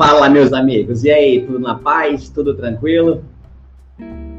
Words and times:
Fala, 0.00 0.30
meus 0.30 0.50
amigos. 0.54 1.04
E 1.04 1.10
aí, 1.10 1.44
tudo 1.44 1.58
na 1.58 1.74
paz? 1.74 2.30
Tudo 2.30 2.54
tranquilo? 2.54 3.22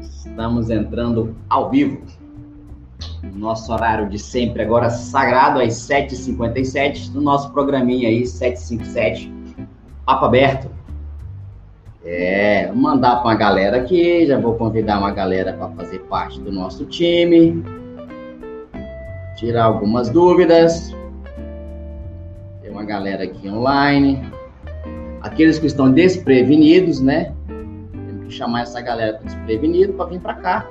Estamos 0.00 0.70
entrando 0.70 1.36
ao 1.48 1.70
vivo. 1.70 2.02
Nosso 3.32 3.72
horário 3.72 4.08
de 4.08 4.18
sempre 4.18 4.60
agora 4.60 4.90
sagrado 4.90 5.60
às 5.60 5.74
7h57 5.74 7.12
do 7.12 7.20
nosso 7.20 7.52
programinha 7.52 8.08
aí, 8.08 8.26
757, 8.26 9.32
Papo 10.04 10.24
Aberto. 10.24 10.68
É, 12.04 12.72
mandar 12.72 13.18
para 13.18 13.26
uma 13.26 13.34
galera 13.36 13.76
aqui, 13.76 14.26
já 14.26 14.40
vou 14.40 14.56
convidar 14.56 14.98
uma 14.98 15.12
galera 15.12 15.52
para 15.52 15.68
fazer 15.76 16.00
parte 16.00 16.40
do 16.40 16.50
nosso 16.50 16.86
time. 16.86 17.64
Tirar 19.36 19.66
algumas 19.66 20.10
dúvidas. 20.10 20.92
Tem 22.60 22.68
uma 22.68 22.82
galera 22.82 23.22
aqui 23.22 23.48
online. 23.48 24.41
Aqueles 25.22 25.58
que 25.58 25.66
estão 25.66 25.90
desprevenidos, 25.90 27.00
né? 27.00 27.32
Temos 27.92 28.26
que 28.26 28.32
chamar 28.32 28.62
essa 28.62 28.80
galera 28.80 29.18
para 29.18 29.26
desprevenido 29.26 29.92
para 29.92 30.06
vir 30.06 30.20
para 30.20 30.34
cá. 30.34 30.68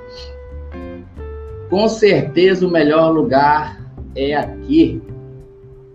Com 1.70 1.88
certeza 1.88 2.66
o 2.66 2.70
melhor 2.70 3.10
lugar 3.12 3.80
é 4.14 4.34
aqui, 4.34 5.00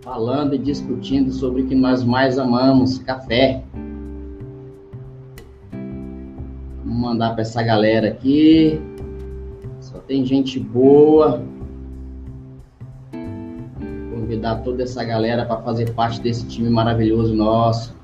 falando 0.00 0.54
e 0.54 0.58
discutindo 0.58 1.30
sobre 1.30 1.62
o 1.62 1.66
que 1.66 1.74
nós 1.74 2.02
mais 2.02 2.36
amamos, 2.36 2.98
café. 2.98 3.62
Vamos 6.84 7.00
mandar 7.00 7.34
para 7.34 7.42
essa 7.42 7.62
galera 7.62 8.08
aqui. 8.08 8.80
Só 9.80 9.98
tem 9.98 10.24
gente 10.24 10.58
boa. 10.58 11.40
Convidar 14.12 14.56
toda 14.64 14.82
essa 14.82 15.04
galera 15.04 15.46
para 15.46 15.62
fazer 15.62 15.92
parte 15.92 16.20
desse 16.20 16.44
time 16.48 16.68
maravilhoso 16.68 17.34
nosso. 17.36 17.97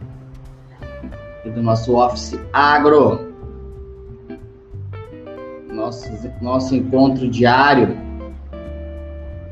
Do 1.54 1.62
nosso 1.62 1.94
Office 1.94 2.38
Agro 2.52 3.34
nosso, 5.74 6.08
nosso 6.40 6.74
encontro 6.74 7.28
diário, 7.28 7.96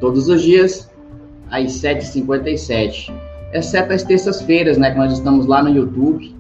todos 0.01 0.29
os 0.29 0.41
dias, 0.41 0.91
às 1.51 1.73
7h57. 1.73 3.13
Exceto 3.53 3.93
as 3.93 4.03
terças-feiras, 4.03 4.79
né? 4.79 4.91
Que 4.93 4.99
nós 4.99 5.13
estamos 5.13 5.47
lá 5.47 5.63
no 5.63 5.69
YouTube. 5.69 6.35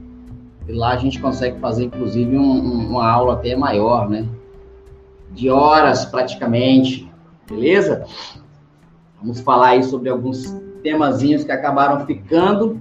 E 0.67 0.73
lá 0.73 0.93
a 0.93 0.97
gente 0.97 1.21
consegue 1.21 1.59
fazer, 1.59 1.85
inclusive, 1.85 2.37
um, 2.37 2.41
um, 2.41 2.91
uma 2.91 3.11
aula 3.11 3.35
até 3.35 3.55
maior, 3.55 4.09
né? 4.09 4.27
De 5.33 5.51
horas, 5.51 6.05
praticamente. 6.07 7.11
Beleza? 7.49 8.07
Vamos 9.21 9.41
falar 9.41 9.71
aí 9.71 9.83
sobre 9.83 10.09
alguns 10.09 10.57
temazinhos 10.83 11.45
que 11.45 11.53
acabaram 11.53 12.07
ficando. 12.07 12.81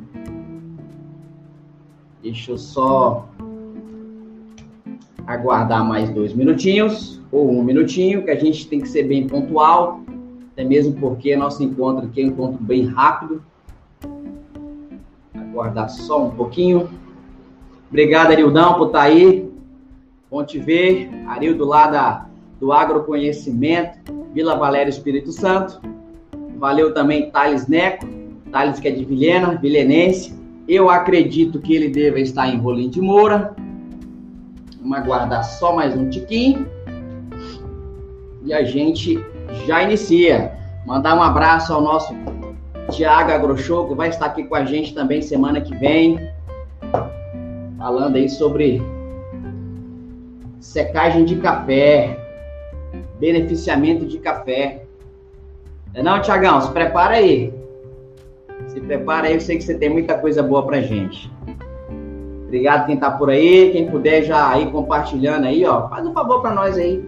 Deixa 2.21 2.51
eu 2.51 2.57
só 2.57 3.27
aguardar 5.25 5.83
mais 5.83 6.09
dois 6.09 6.33
minutinhos, 6.33 7.19
ou 7.31 7.49
um 7.49 7.63
minutinho, 7.63 8.23
que 8.23 8.29
a 8.29 8.35
gente 8.35 8.67
tem 8.67 8.79
que 8.79 8.87
ser 8.87 9.03
bem 9.03 9.27
pontual, 9.27 10.01
até 10.51 10.63
mesmo 10.63 10.93
porque 10.99 11.35
nosso 11.35 11.63
encontro 11.63 12.05
aqui 12.05 12.21
é 12.21 12.25
um 12.25 12.27
encontro 12.27 12.61
bem 12.61 12.85
rápido. 12.85 13.43
Aguardar 15.33 15.89
só 15.89 16.25
um 16.25 16.31
pouquinho. 16.31 16.89
Obrigado, 17.89 18.31
Arildão, 18.31 18.75
por 18.75 18.87
estar 18.87 18.99
tá 18.99 19.05
aí. 19.05 19.49
Bom 20.29 20.43
te 20.43 20.59
ver. 20.59 21.09
Arildo 21.27 21.65
lá 21.65 21.87
da, 21.87 22.25
do 22.59 22.71
Agroconhecimento, 22.71 23.99
Vila 24.33 24.55
Valéria 24.55 24.89
Espírito 24.89 25.31
Santo. 25.31 25.81
Valeu 26.57 26.93
também 26.93 27.31
Thales 27.31 27.67
Neco, 27.67 28.05
Thales 28.51 28.79
que 28.79 28.87
é 28.87 28.91
de 28.91 29.03
Vilhena, 29.03 29.57
vilenense. 29.57 30.40
Eu 30.73 30.89
acredito 30.89 31.59
que 31.59 31.75
ele 31.75 31.89
deva 31.89 32.17
estar 32.17 32.47
em 32.47 32.57
Rolim 32.57 32.89
de 32.89 33.01
Moura. 33.01 33.53
Vamos 34.79 34.97
aguardar 34.97 35.43
só 35.43 35.75
mais 35.75 35.93
um 35.97 36.09
tiquinho. 36.09 36.65
E 38.45 38.53
a 38.53 38.63
gente 38.63 39.19
já 39.67 39.83
inicia. 39.83 40.53
Mandar 40.85 41.17
um 41.17 41.21
abraço 41.21 41.73
ao 41.73 41.81
nosso 41.81 42.15
Tiago 42.89 43.33
Agroshow, 43.33 43.89
que 43.89 43.95
vai 43.95 44.07
estar 44.07 44.27
aqui 44.27 44.45
com 44.45 44.55
a 44.55 44.63
gente 44.63 44.93
também 44.93 45.21
semana 45.21 45.59
que 45.59 45.75
vem. 45.75 46.17
Falando 47.77 48.15
aí 48.15 48.29
sobre 48.29 48.81
secagem 50.61 51.25
de 51.25 51.35
café, 51.35 52.17
beneficiamento 53.19 54.05
de 54.05 54.19
café. 54.19 54.85
É 55.93 56.01
não, 56.01 56.21
Tiagão? 56.21 56.61
Se 56.61 56.71
prepara 56.71 57.15
aí. 57.15 57.60
Se 58.71 58.79
prepara 58.79 59.27
aí, 59.27 59.33
eu 59.33 59.41
sei 59.41 59.57
que 59.57 59.63
você 59.63 59.75
tem 59.75 59.89
muita 59.89 60.17
coisa 60.17 60.41
boa 60.41 60.65
pra 60.65 60.79
gente. 60.79 61.29
Obrigado 62.45 62.85
quem 62.85 62.95
tá 62.95 63.11
por 63.11 63.29
aí, 63.29 63.69
quem 63.71 63.89
puder 63.89 64.23
já 64.23 64.57
ir 64.57 64.71
compartilhando 64.71 65.45
aí, 65.45 65.65
ó, 65.65 65.89
faz 65.89 66.05
um 66.07 66.13
favor 66.13 66.41
para 66.41 66.53
nós 66.53 66.77
aí. 66.77 67.03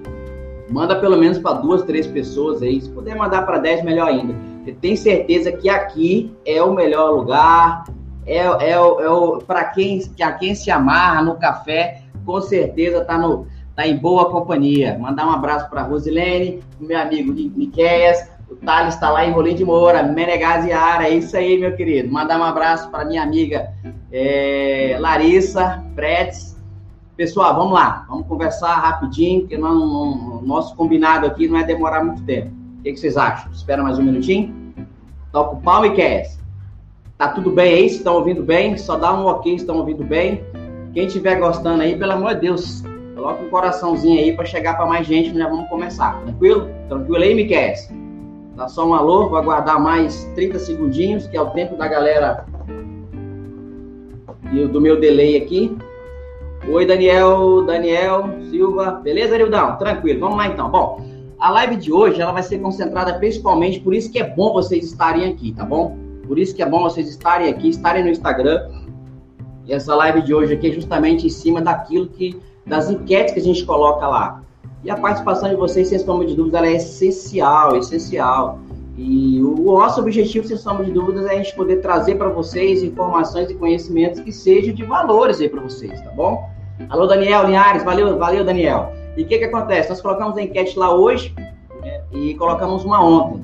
Manda 0.69 0.97
pelo 0.97 1.17
menos 1.17 1.39
para 1.39 1.53
duas, 1.53 1.83
três 1.83 2.05
pessoas 2.05 2.61
aí. 2.61 2.81
Se 2.81 2.89
puder 2.89 3.15
mandar 3.15 3.45
para 3.45 3.59
dez, 3.59 3.81
melhor 3.81 4.09
ainda. 4.09 4.35
Eu 4.67 4.75
tenho 4.75 4.97
certeza 4.97 5.51
que 5.53 5.69
aqui 5.69 6.33
é 6.45 6.61
o 6.61 6.73
melhor 6.73 7.11
lugar, 7.11 7.85
é, 8.25 8.39
é, 8.39 8.71
é 8.71 8.79
o 8.79 9.39
para 9.39 9.63
quem, 9.65 9.99
que 9.99 10.23
a 10.23 10.33
quem 10.33 10.55
se 10.55 10.69
amarra 10.69 11.21
no 11.21 11.35
café, 11.35 12.01
com 12.25 12.41
certeza 12.41 13.05
tá 13.05 13.17
no 13.17 13.47
tá 13.75 13.87
em 13.87 13.97
boa 13.97 14.29
companhia. 14.29 14.97
Mandar 14.99 15.27
um 15.27 15.31
abraço 15.31 15.69
para 15.69 15.83
Rosilene, 15.83 16.61
meu 16.79 16.99
amigo 16.99 17.33
Miqueias, 17.33 18.29
o 18.49 18.55
Thales 18.55 18.95
está 18.95 19.09
lá 19.09 19.25
em 19.25 19.31
Rolim 19.31 19.55
de 19.55 19.65
Moura, 19.65 20.03
Menegaz 20.03 20.65
e 20.65 20.71
Ara, 20.71 21.07
é 21.07 21.15
isso 21.15 21.35
aí, 21.35 21.59
meu 21.59 21.75
querido. 21.75 22.11
Mandar 22.11 22.39
um 22.39 22.43
abraço 22.43 22.89
para 22.89 23.05
minha 23.05 23.23
amiga 23.23 23.71
é, 24.11 24.97
Larissa, 24.99 25.83
Pretz. 25.95 26.53
Pessoal, 27.15 27.55
vamos 27.55 27.73
lá, 27.73 28.05
vamos 28.09 28.27
conversar 28.27 28.73
rapidinho, 28.75 29.41
porque 29.41 29.57
não, 29.57 30.41
nosso 30.41 30.75
combinado 30.75 31.27
aqui 31.27 31.47
não 31.47 31.59
é 31.59 31.63
demorar 31.63 32.03
muito 32.03 32.23
tempo. 32.23 32.51
O 32.79 32.83
que, 32.83 32.91
que 32.91 32.99
vocês 32.99 33.15
acham? 33.15 33.51
Espera 33.51 33.83
mais 33.83 33.99
um 33.99 34.03
minutinho? 34.03 34.53
Toca 35.31 35.55
o 35.55 35.61
pau 35.61 35.85
e 35.85 35.91
quer. 35.91 36.27
Tá 37.17 37.27
tudo 37.27 37.51
bem 37.51 37.73
aí? 37.73 37.85
Estão 37.85 38.15
ouvindo 38.15 38.43
bem? 38.43 38.75
Só 38.77 38.97
dá 38.97 39.13
um 39.13 39.25
ok, 39.25 39.55
estão 39.55 39.77
ouvindo 39.77 40.03
bem? 40.03 40.43
Quem 40.93 41.05
estiver 41.05 41.39
gostando 41.39 41.81
aí, 41.81 41.97
pelo 41.97 42.11
amor 42.11 42.35
de 42.35 42.41
Deus, 42.41 42.83
coloca 43.15 43.43
um 43.43 43.49
coraçãozinho 43.49 44.19
aí 44.19 44.35
para 44.35 44.45
chegar 44.45 44.75
para 44.75 44.85
mais 44.85 45.07
gente, 45.07 45.33
já 45.35 45.47
vamos 45.47 45.69
começar. 45.69 46.19
Tranquilo? 46.23 46.67
Tranquilo 46.89 47.23
aí, 47.23 47.33
Miquel? 47.33 48.02
Dá 48.55 48.67
só 48.67 48.87
um 48.87 48.93
alô, 48.93 49.29
vou 49.29 49.37
aguardar 49.37 49.81
mais 49.81 50.25
30 50.35 50.59
segundinhos, 50.59 51.25
que 51.25 51.35
é 51.35 51.41
o 51.41 51.49
tempo 51.49 51.75
da 51.75 51.87
galera 51.87 52.45
e 54.51 54.67
do 54.67 54.79
meu 54.79 54.99
delay 54.99 55.35
aqui. 55.37 55.75
Oi, 56.69 56.85
Daniel, 56.85 57.63
Daniel 57.65 58.29
Silva. 58.51 58.91
Beleza, 59.03 59.33
Arildão? 59.33 59.75
Tranquilo, 59.77 60.19
vamos 60.19 60.37
lá 60.37 60.47
então. 60.47 60.69
Bom, 60.69 61.01
a 61.39 61.49
live 61.49 61.77
de 61.77 61.91
hoje 61.91 62.21
ela 62.21 62.31
vai 62.31 62.43
ser 62.43 62.59
concentrada 62.59 63.15
principalmente, 63.15 63.79
por 63.79 63.91
isso 63.91 64.11
que 64.11 64.19
é 64.19 64.23
bom 64.23 64.53
vocês 64.53 64.85
estarem 64.85 65.25
aqui, 65.31 65.51
tá 65.51 65.65
bom? 65.65 65.97
Por 66.27 66.37
isso 66.37 66.55
que 66.55 66.61
é 66.61 66.65
bom 66.69 66.83
vocês 66.83 67.09
estarem 67.09 67.49
aqui, 67.49 67.69
estarem 67.69 68.03
no 68.03 68.09
Instagram. 68.09 68.69
E 69.65 69.73
essa 69.73 69.95
live 69.95 70.21
de 70.21 70.33
hoje 70.33 70.53
aqui 70.53 70.69
é 70.69 70.71
justamente 70.71 71.25
em 71.25 71.29
cima 71.29 71.59
daquilo 71.59 72.07
que, 72.07 72.39
das 72.67 72.87
enquetes 72.87 73.33
que 73.33 73.39
a 73.39 73.43
gente 73.43 73.65
coloca 73.65 74.07
lá. 74.07 74.42
E 74.83 74.91
a 74.91 74.97
participação 74.97 75.49
de 75.49 75.55
vocês, 75.55 75.87
sem 75.87 75.97
sombra 75.97 76.27
de 76.27 76.35
dúvida, 76.35 76.57
ela 76.57 76.67
é 76.67 76.73
essencial, 76.73 77.77
essencial. 77.77 78.59
E 78.97 79.41
o 79.41 79.77
nosso 79.77 80.01
objetivo, 80.01 80.45
sem 80.45 80.57
sombra 80.57 80.83
de 80.83 80.91
dúvidas, 80.91 81.25
é 81.25 81.31
a 81.31 81.37
gente 81.37 81.55
poder 81.55 81.77
trazer 81.77 82.15
para 82.15 82.27
vocês 82.27 82.83
informações 82.83 83.49
e 83.49 83.55
conhecimentos 83.55 84.19
que 84.19 84.31
sejam 84.31 84.73
de 84.73 84.83
valores 84.83 85.39
aí 85.39 85.47
para 85.47 85.61
vocês, 85.61 86.01
tá 86.01 86.11
bom? 86.11 86.49
Alô, 86.89 87.07
Daniel 87.07 87.45
Linhares, 87.45 87.83
valeu, 87.83 88.17
valeu, 88.17 88.43
Daniel. 88.43 88.91
E 89.15 89.23
o 89.23 89.25
que 89.25 89.37
que 89.37 89.45
acontece? 89.45 89.89
Nós 89.89 90.01
colocamos 90.01 90.37
a 90.37 90.41
enquete 90.41 90.77
lá 90.77 90.93
hoje 90.93 91.33
né, 91.81 92.01
e 92.11 92.33
colocamos 92.35 92.83
uma 92.83 93.01
ontem. 93.03 93.41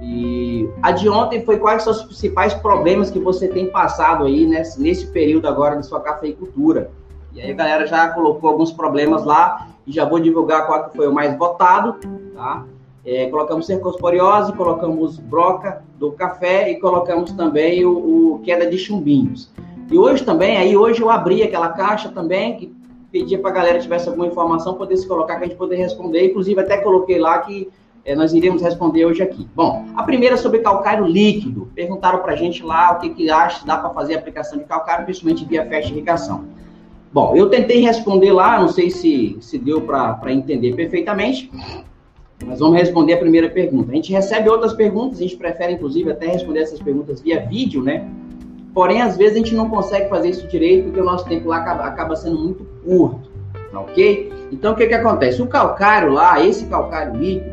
E 0.00 0.68
a 0.80 0.92
de 0.92 1.08
ontem 1.08 1.44
foi 1.44 1.58
quais 1.58 1.82
são 1.82 1.92
os 1.92 2.04
principais 2.04 2.54
problemas 2.54 3.10
que 3.10 3.18
você 3.18 3.48
tem 3.48 3.66
passado 3.66 4.24
aí 4.24 4.46
nesse, 4.46 4.80
nesse 4.80 5.06
período 5.08 5.48
agora 5.48 5.74
da 5.74 5.82
sua 5.82 6.00
cafeicultura. 6.00 6.90
E 7.32 7.40
aí 7.40 7.50
a 7.50 7.54
galera 7.54 7.86
já 7.86 8.08
colocou 8.08 8.50
alguns 8.50 8.70
problemas 8.70 9.24
lá 9.24 9.71
e 9.86 9.92
já 9.92 10.04
vou 10.04 10.20
divulgar 10.20 10.66
qual 10.66 10.88
que 10.88 10.96
foi 10.96 11.08
o 11.08 11.12
mais 11.12 11.36
votado, 11.36 11.96
tá? 12.34 12.64
É, 13.04 13.28
colocamos 13.28 13.66
cercosporiose, 13.66 14.52
colocamos 14.52 15.18
broca 15.18 15.82
do 15.98 16.12
café 16.12 16.70
e 16.70 16.78
colocamos 16.78 17.32
também 17.32 17.84
o, 17.84 18.34
o, 18.34 18.38
queda 18.44 18.64
de 18.68 18.78
chumbinhos. 18.78 19.50
E 19.90 19.98
hoje 19.98 20.24
também, 20.24 20.56
aí 20.56 20.76
hoje 20.76 21.02
eu 21.02 21.10
abri 21.10 21.42
aquela 21.42 21.70
caixa 21.70 22.08
também, 22.10 22.56
que 22.56 22.72
pedia 23.10 23.38
para 23.38 23.50
a 23.50 23.54
galera 23.54 23.78
que 23.78 23.82
tivesse 23.82 24.08
alguma 24.08 24.26
informação, 24.26 24.74
poder 24.74 24.96
se 24.96 25.06
colocar, 25.06 25.36
que 25.36 25.44
a 25.44 25.46
gente 25.48 25.56
poder 25.56 25.76
responder. 25.76 26.30
Inclusive, 26.30 26.60
até 26.60 26.78
coloquei 26.78 27.18
lá 27.18 27.40
que 27.40 27.68
é, 28.04 28.14
nós 28.14 28.32
iríamos 28.32 28.62
responder 28.62 29.04
hoje 29.04 29.22
aqui. 29.22 29.48
Bom, 29.54 29.84
a 29.94 30.02
primeira 30.02 30.34
é 30.34 30.38
sobre 30.38 30.60
calcário 30.60 31.04
líquido. 31.04 31.70
Perguntaram 31.74 32.20
para 32.20 32.32
a 32.32 32.36
gente 32.36 32.62
lá 32.62 32.92
o 32.92 32.98
que, 32.98 33.10
que 33.10 33.30
acha, 33.30 33.66
dá 33.66 33.76
para 33.76 33.90
fazer 33.90 34.14
a 34.14 34.18
aplicação 34.18 34.58
de 34.58 34.64
calcário, 34.64 35.04
principalmente 35.04 35.44
via 35.44 35.66
festa 35.66 35.90
irrigação. 35.90 36.44
Bom, 37.12 37.36
eu 37.36 37.50
tentei 37.50 37.80
responder 37.80 38.32
lá, 38.32 38.58
não 38.58 38.68
sei 38.68 38.90
se, 38.90 39.36
se 39.40 39.58
deu 39.58 39.82
para 39.82 40.32
entender 40.32 40.74
perfeitamente, 40.74 41.50
mas 42.46 42.58
vamos 42.58 42.78
responder 42.78 43.14
a 43.14 43.18
primeira 43.18 43.50
pergunta. 43.50 43.92
A 43.92 43.94
gente 43.94 44.10
recebe 44.10 44.48
outras 44.48 44.72
perguntas, 44.72 45.18
a 45.18 45.22
gente 45.22 45.36
prefere, 45.36 45.74
inclusive, 45.74 46.10
até 46.10 46.26
responder 46.26 46.60
essas 46.60 46.80
perguntas 46.80 47.20
via 47.20 47.46
vídeo, 47.46 47.82
né? 47.82 48.08
Porém, 48.72 49.02
às 49.02 49.18
vezes 49.18 49.34
a 49.34 49.38
gente 49.38 49.54
não 49.54 49.68
consegue 49.68 50.08
fazer 50.08 50.30
isso 50.30 50.48
direito 50.48 50.84
porque 50.84 51.00
o 51.00 51.04
nosso 51.04 51.26
tempo 51.26 51.48
lá 51.48 51.58
acaba, 51.58 51.84
acaba 51.84 52.16
sendo 52.16 52.38
muito 52.38 52.64
curto, 52.82 53.30
tá 53.70 53.80
ok? 53.80 54.32
Então, 54.50 54.72
o 54.72 54.76
que 54.76 54.86
que 54.86 54.94
acontece? 54.94 55.42
O 55.42 55.46
calcário 55.46 56.12
lá, 56.12 56.42
esse 56.42 56.64
calcário 56.64 57.14
líquido, 57.14 57.52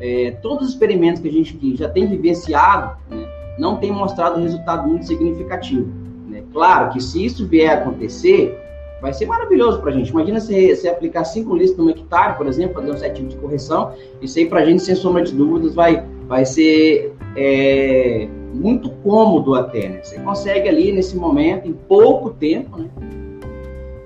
é, 0.00 0.30
todos 0.40 0.68
os 0.68 0.74
experimentos 0.74 1.20
que 1.20 1.28
a 1.28 1.32
gente 1.32 1.54
que 1.54 1.74
já 1.74 1.88
tem 1.88 2.06
vivenciado, 2.06 2.96
né, 3.10 3.26
não 3.58 3.78
tem 3.78 3.90
mostrado 3.90 4.40
resultado 4.40 4.88
muito 4.88 5.06
significativo. 5.06 5.88
Né? 6.28 6.44
Claro 6.52 6.92
que 6.92 7.00
se 7.00 7.24
isso 7.24 7.46
vier 7.48 7.70
a 7.70 7.74
acontecer, 7.74 8.61
vai 9.02 9.12
ser 9.12 9.26
maravilhoso 9.26 9.80
para 9.80 9.90
a 9.90 9.92
gente. 9.92 10.10
Imagina 10.10 10.38
você, 10.38 10.76
você 10.76 10.88
aplicar 10.88 11.24
5 11.24 11.54
litros 11.56 11.76
no 11.76 11.90
hectare, 11.90 12.36
por 12.36 12.46
exemplo, 12.46 12.74
fazer 12.74 12.92
um 12.92 12.96
setinho 12.96 13.28
de 13.28 13.36
correção, 13.36 13.92
isso 14.22 14.38
aí 14.38 14.46
para 14.46 14.60
a 14.60 14.64
gente, 14.64 14.80
sem 14.80 14.94
sombra 14.94 15.24
de 15.24 15.32
dúvidas, 15.32 15.74
vai, 15.74 16.06
vai 16.28 16.46
ser 16.46 17.12
é, 17.36 18.28
muito 18.54 18.88
cômodo 19.02 19.56
até. 19.56 19.88
Né? 19.88 20.00
Você 20.04 20.20
consegue 20.20 20.68
ali, 20.68 20.92
nesse 20.92 21.16
momento, 21.16 21.66
em 21.66 21.72
pouco 21.72 22.30
tempo, 22.30 22.78
né, 22.78 22.88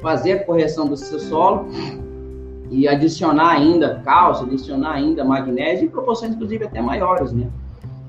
fazer 0.00 0.32
a 0.32 0.44
correção 0.44 0.88
do 0.88 0.96
seu 0.96 1.20
solo 1.20 1.66
e 2.70 2.88
adicionar 2.88 3.50
ainda 3.50 4.00
cálcio, 4.02 4.46
adicionar 4.46 4.93
ainda 4.93 5.22
magnésio 5.22 5.84
em 5.84 5.88
proporções, 5.88 6.32
inclusive, 6.32 6.64
até 6.64 6.81
maiores, 6.81 7.32
né? 7.32 7.48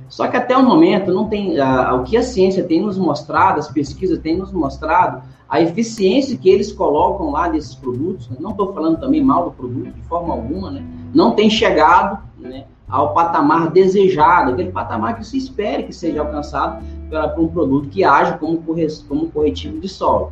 Só 0.07 0.25
que 0.29 0.37
até 0.37 0.55
o 0.55 0.63
momento 0.63 1.11
não 1.11 1.27
tem 1.27 1.59
a, 1.59 1.93
o 1.95 2.03
que 2.05 2.15
a 2.15 2.23
ciência 2.23 2.63
tem 2.63 2.81
nos 2.81 2.97
mostrado, 2.97 3.59
as 3.59 3.69
pesquisas 3.69 4.19
têm 4.19 4.37
nos 4.37 4.53
mostrado 4.53 5.21
a 5.49 5.61
eficiência 5.61 6.38
que 6.38 6.49
eles 6.49 6.71
colocam 6.71 7.31
lá 7.31 7.47
desses 7.47 7.75
produtos. 7.75 8.29
Né? 8.29 8.38
Não 8.39 8.51
estou 8.51 8.73
falando 8.73 8.99
também 8.99 9.23
mal 9.23 9.45
do 9.45 9.51
produto 9.51 9.91
de 9.91 10.01
forma 10.03 10.33
alguma, 10.33 10.71
né? 10.71 10.83
Não 11.13 11.31
tem 11.31 11.49
chegado, 11.49 12.19
né, 12.38 12.65
ao 12.88 13.13
patamar 13.13 13.71
desejado, 13.71 14.51
aquele 14.51 14.71
patamar 14.71 15.17
que 15.17 15.25
se 15.25 15.38
espere 15.38 15.83
que 15.83 15.94
seja 15.94 16.21
alcançado 16.21 16.83
para 17.09 17.39
um 17.39 17.47
produto 17.47 17.89
que 17.89 18.03
age 18.03 18.38
como, 18.38 18.61
como 19.07 19.29
corretivo 19.29 19.79
de 19.79 19.89
solo. 19.89 20.31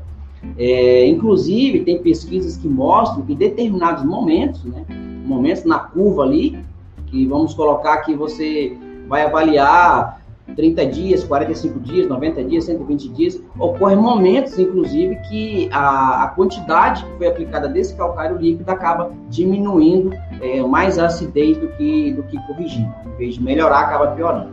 É, 0.57 1.07
inclusive, 1.07 1.83
tem 1.83 2.01
pesquisas 2.01 2.55
que 2.57 2.67
mostram 2.67 3.25
que 3.25 3.33
em 3.33 3.35
determinados 3.35 4.03
momentos, 4.03 4.63
né, 4.63 4.85
momentos 5.25 5.63
na 5.63 5.79
curva 5.79 6.23
ali, 6.23 6.63
que 7.07 7.25
vamos 7.25 7.53
colocar 7.53 7.97
que 7.97 8.13
você 8.13 8.77
vai 9.07 9.23
avaliar 9.23 10.21
30 10.55 10.85
dias, 10.87 11.23
45 11.23 11.79
dias, 11.79 12.07
90 12.07 12.43
dias, 12.43 12.65
120 12.65 13.09
dias, 13.09 13.41
ocorrem 13.57 13.97
momentos, 13.97 14.57
inclusive, 14.59 15.15
que 15.27 15.69
a, 15.71 16.23
a 16.23 16.27
quantidade 16.27 17.03
que 17.03 17.17
foi 17.17 17.27
aplicada 17.27 17.67
desse 17.67 17.95
calcário 17.95 18.37
líquido 18.37 18.69
acaba 18.69 19.11
diminuindo 19.29 20.11
é, 20.41 20.61
mais 20.61 20.99
a 20.99 21.07
acidez 21.07 21.57
do 21.57 21.67
que, 21.69 22.13
do 22.13 22.23
que 22.23 22.37
corrigindo. 22.47 22.93
Em 23.05 23.17
vez 23.17 23.35
de 23.35 23.43
melhorar, 23.43 23.79
acaba 23.79 24.07
piorando. 24.11 24.49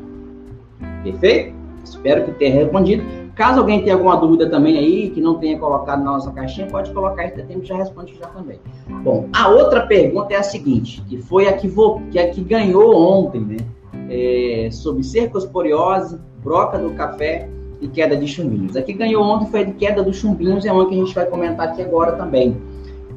Perfeito? 1.02 1.54
Espero 1.84 2.24
que 2.24 2.32
tenha 2.32 2.54
respondido. 2.54 3.04
Caso 3.34 3.60
alguém 3.60 3.82
tenha 3.82 3.94
alguma 3.94 4.16
dúvida 4.16 4.48
também 4.48 4.78
aí, 4.78 5.10
que 5.10 5.20
não 5.20 5.38
tenha 5.38 5.58
colocado 5.58 6.00
na 6.00 6.12
nossa 6.12 6.30
caixinha, 6.32 6.66
pode 6.66 6.92
colocar 6.92 7.22
aí, 7.22 7.30
tempo 7.30 7.64
já 7.64 7.76
responde 7.76 8.14
já 8.14 8.26
também. 8.26 8.60
Bom, 9.02 9.26
a 9.32 9.48
outra 9.48 9.86
pergunta 9.86 10.34
é 10.34 10.36
a 10.36 10.42
seguinte, 10.42 11.02
que 11.08 11.16
foi 11.16 11.48
a 11.48 11.54
que, 11.54 11.66
vo, 11.66 12.02
que, 12.10 12.18
a 12.18 12.30
que 12.30 12.42
ganhou 12.42 12.94
ontem, 12.94 13.40
né? 13.40 13.56
É, 14.14 14.68
sobre 14.70 15.02
cercosporiose, 15.02 16.18
broca 16.42 16.78
do 16.78 16.90
café 16.90 17.48
e 17.80 17.88
queda 17.88 18.14
de 18.14 18.26
chumbinhos. 18.26 18.76
A 18.76 18.82
que 18.82 18.92
ganhou 18.92 19.24
ontem 19.24 19.50
foi 19.50 19.60
a 19.60 19.64
de 19.64 19.72
queda 19.72 20.02
dos 20.02 20.16
chumbinhos, 20.16 20.66
é 20.66 20.72
uma 20.72 20.86
que 20.86 20.94
a 20.94 20.98
gente 20.98 21.14
vai 21.14 21.24
comentar 21.24 21.68
aqui 21.68 21.80
agora 21.80 22.12
também. 22.12 22.56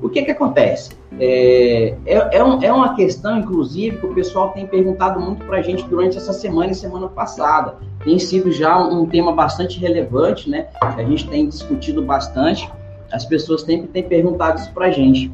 O 0.01 0.09
que 0.09 0.24
que 0.24 0.31
acontece? 0.31 0.92
É, 1.19 1.95
é, 2.06 2.38
é, 2.38 2.44
um, 2.44 2.62
é 2.62 2.71
uma 2.71 2.95
questão, 2.95 3.39
inclusive, 3.39 3.97
que 3.97 4.06
o 4.06 4.13
pessoal 4.13 4.50
tem 4.50 4.65
perguntado 4.65 5.19
muito 5.19 5.45
para 5.45 5.57
a 5.57 5.62
gente 5.62 5.83
durante 5.86 6.18
essa 6.18 6.33
semana 6.33 6.71
e 6.71 6.75
semana 6.75 7.07
passada. 7.07 7.75
Tem 8.03 8.19
sido 8.19 8.51
já 8.51 8.77
um, 8.77 9.01
um 9.01 9.06
tema 9.06 9.31
bastante 9.31 9.80
relevante, 9.80 10.50
né? 10.50 10.68
A 10.81 11.03
gente 11.03 11.27
tem 11.27 11.47
discutido 11.47 12.01
bastante. 12.01 12.69
As 13.12 13.25
pessoas 13.25 13.62
sempre 13.62 13.88
têm 13.88 14.03
perguntado 14.03 14.59
isso 14.59 14.71
para 14.74 14.88
a 14.88 14.92
gente. 14.92 15.31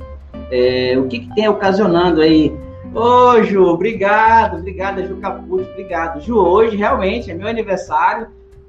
É, 0.52 0.98
o 0.98 1.08
que, 1.08 1.19
que 1.19 1.36
tem 1.36 1.48
ocasionando 1.48 2.22
aí? 2.22 2.54
Ô, 2.94 3.42
Ju, 3.44 3.64
obrigado, 3.64 4.58
obrigado, 4.58 5.06
Ju 5.08 5.16
Caputo, 5.18 5.64
obrigado. 5.72 6.22
Ju, 6.22 6.38
hoje 6.38 6.76
realmente 6.76 7.32
é 7.32 7.34
meu 7.34 7.48
aniversário 7.48 8.28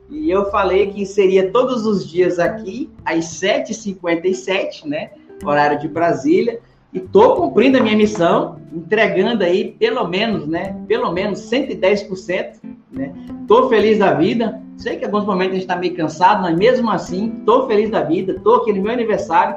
e 0.08 0.30
eu 0.30 0.50
falei 0.50 0.92
que 0.92 1.04
seria 1.04 1.50
todos 1.50 1.84
os 1.84 2.08
dias 2.08 2.38
aqui 2.38 2.88
às 3.04 3.24
7h57, 3.24 4.86
né? 4.86 5.10
horário 5.44 5.78
de 5.78 5.88
Brasília, 5.88 6.60
e 6.92 6.98
estou 6.98 7.36
cumprindo 7.36 7.78
a 7.78 7.80
minha 7.80 7.96
missão, 7.96 8.60
entregando 8.72 9.42
aí 9.42 9.72
pelo 9.72 10.06
menos, 10.06 10.46
né, 10.46 10.76
pelo 10.86 11.10
menos 11.10 11.40
110%, 11.50 12.60
né? 12.90 13.12
Tô 13.48 13.68
feliz 13.68 13.98
da 13.98 14.12
vida. 14.12 14.60
Sei 14.76 14.96
que 14.96 15.04
alguns 15.04 15.24
momentos 15.24 15.52
a 15.52 15.54
gente 15.54 15.62
está 15.62 15.76
meio 15.76 15.96
cansado, 15.96 16.42
mas 16.42 16.56
mesmo 16.56 16.90
assim, 16.90 17.42
tô 17.46 17.66
feliz 17.66 17.90
da 17.90 18.02
vida. 18.02 18.38
Tô 18.44 18.56
aqui 18.56 18.72
no 18.72 18.82
meu 18.82 18.92
aniversário, 18.92 19.56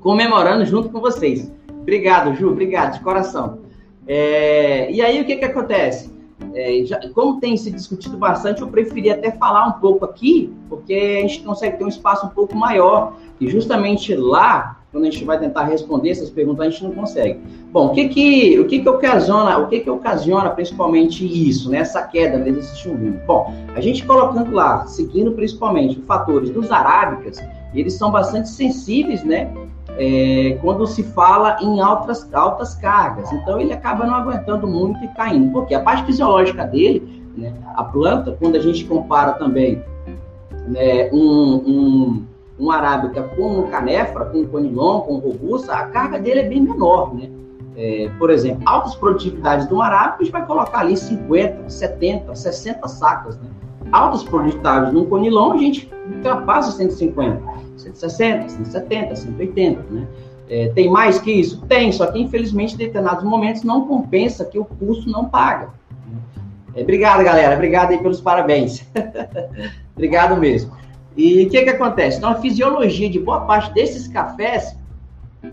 comemorando 0.00 0.66
junto 0.66 0.90
com 0.90 1.00
vocês. 1.00 1.50
Obrigado, 1.88 2.34
Ju, 2.34 2.50
obrigado 2.50 2.92
de 2.92 3.00
coração. 3.00 3.60
É, 4.06 4.92
e 4.92 5.00
aí 5.00 5.22
o 5.22 5.24
que 5.24 5.36
que 5.36 5.44
acontece? 5.46 6.12
É, 6.52 6.84
já, 6.84 7.00
como 7.14 7.40
tem 7.40 7.56
se 7.56 7.70
discutido 7.70 8.18
bastante, 8.18 8.60
eu 8.60 8.68
preferi 8.68 9.08
até 9.08 9.30
falar 9.30 9.66
um 9.68 9.80
pouco 9.80 10.04
aqui, 10.04 10.52
porque 10.68 10.92
a 10.92 11.26
gente 11.26 11.40
consegue 11.40 11.78
ter 11.78 11.84
um 11.84 11.88
espaço 11.88 12.26
um 12.26 12.28
pouco 12.28 12.54
maior 12.54 13.14
e 13.40 13.48
justamente 13.48 14.14
lá, 14.14 14.82
quando 14.92 15.04
a 15.04 15.10
gente 15.10 15.24
vai 15.24 15.38
tentar 15.38 15.64
responder 15.64 16.10
essas 16.10 16.28
perguntas, 16.28 16.66
a 16.66 16.68
gente 16.68 16.84
não 16.84 16.92
consegue. 16.92 17.40
Bom, 17.72 17.86
o 17.86 17.92
que 17.94 18.10
que, 18.10 18.60
o 18.60 18.66
que, 18.66 18.80
que 18.80 18.88
ocasiona, 18.88 19.56
o 19.56 19.66
que 19.66 19.80
que 19.80 19.88
ocasiona 19.88 20.50
principalmente 20.50 21.24
isso, 21.24 21.70
né? 21.70 21.78
Essa 21.78 22.02
queda 22.02 22.38
desse 22.38 22.76
chumbinho? 22.76 23.18
Bom, 23.26 23.50
a 23.74 23.80
gente 23.80 24.04
colocando 24.04 24.52
lá, 24.52 24.84
seguindo 24.84 25.32
principalmente 25.32 25.98
os 25.98 26.04
fatores 26.04 26.50
dos 26.50 26.70
arábicas, 26.70 27.42
eles 27.74 27.94
são 27.94 28.10
bastante 28.10 28.50
sensíveis, 28.50 29.24
né? 29.24 29.50
É, 29.98 30.56
quando 30.60 30.86
se 30.86 31.02
fala 31.02 31.58
em 31.60 31.80
altas, 31.80 32.32
altas 32.32 32.74
cargas. 32.76 33.32
Então 33.32 33.60
ele 33.60 33.72
acaba 33.72 34.06
não 34.06 34.14
aguentando 34.14 34.66
muito 34.66 35.04
e 35.04 35.08
caindo. 35.08 35.52
Porque 35.52 35.74
a 35.74 35.82
parte 35.82 36.04
fisiológica 36.04 36.64
dele, 36.64 37.22
né, 37.36 37.52
a 37.74 37.82
planta, 37.82 38.36
quando 38.38 38.56
a 38.56 38.60
gente 38.60 38.84
compara 38.84 39.32
também 39.32 39.82
né, 40.68 41.10
um, 41.12 41.62
um 41.66 42.26
um 42.58 42.70
arábica 42.70 43.22
com 43.22 43.60
um 43.60 43.62
canefra, 43.68 44.24
com 44.26 44.38
um 44.38 44.46
conilon, 44.46 45.00
com 45.02 45.14
um 45.14 45.18
robusta, 45.18 45.74
a 45.74 45.86
carga 45.86 46.18
dele 46.18 46.40
é 46.40 46.48
bem 46.48 46.60
menor, 46.60 47.14
né? 47.14 47.30
É, 47.76 48.10
por 48.18 48.28
exemplo, 48.28 48.62
altas 48.66 48.96
produtividades 48.96 49.68
de 49.68 49.74
um 49.74 49.80
arábica, 49.80 50.16
a 50.20 50.24
gente 50.24 50.32
vai 50.32 50.44
colocar 50.44 50.80
ali 50.80 50.96
50, 50.96 51.70
70, 51.70 52.34
60 52.34 52.88
sacas, 52.88 53.38
né? 53.38 53.48
Altas 53.92 54.24
produtividades 54.24 54.90
de 54.90 54.96
um 54.96 55.04
conilon, 55.04 55.52
a 55.52 55.58
gente 55.58 55.88
ultrapassa 56.16 56.72
150, 56.72 57.40
160, 57.78 58.48
170, 58.48 59.16
180, 59.16 59.82
né? 59.90 60.06
É, 60.50 60.68
tem 60.68 60.90
mais 60.90 61.18
que 61.18 61.30
isso? 61.30 61.60
Tem, 61.66 61.92
só 61.92 62.06
que 62.06 62.18
infelizmente 62.18 62.74
em 62.74 62.78
determinados 62.78 63.22
momentos 63.22 63.62
não 63.62 63.86
compensa 63.86 64.44
que 64.44 64.58
o 64.58 64.64
custo 64.64 65.10
não 65.10 65.26
paga. 65.26 65.68
Né? 66.06 66.18
É, 66.74 66.82
obrigado, 66.82 67.22
galera. 67.22 67.54
Obrigado 67.54 67.90
aí 67.90 67.98
pelos 67.98 68.20
parabéns. 68.20 68.86
obrigado 69.94 70.36
mesmo. 70.38 70.72
E 71.16 71.44
o 71.44 71.50
que, 71.50 71.64
que 71.64 71.70
acontece? 71.70 72.18
Então, 72.18 72.30
a 72.30 72.36
fisiologia 72.36 73.10
de 73.10 73.18
boa 73.18 73.40
parte 73.40 73.74
desses 73.74 74.08
cafés, 74.08 74.74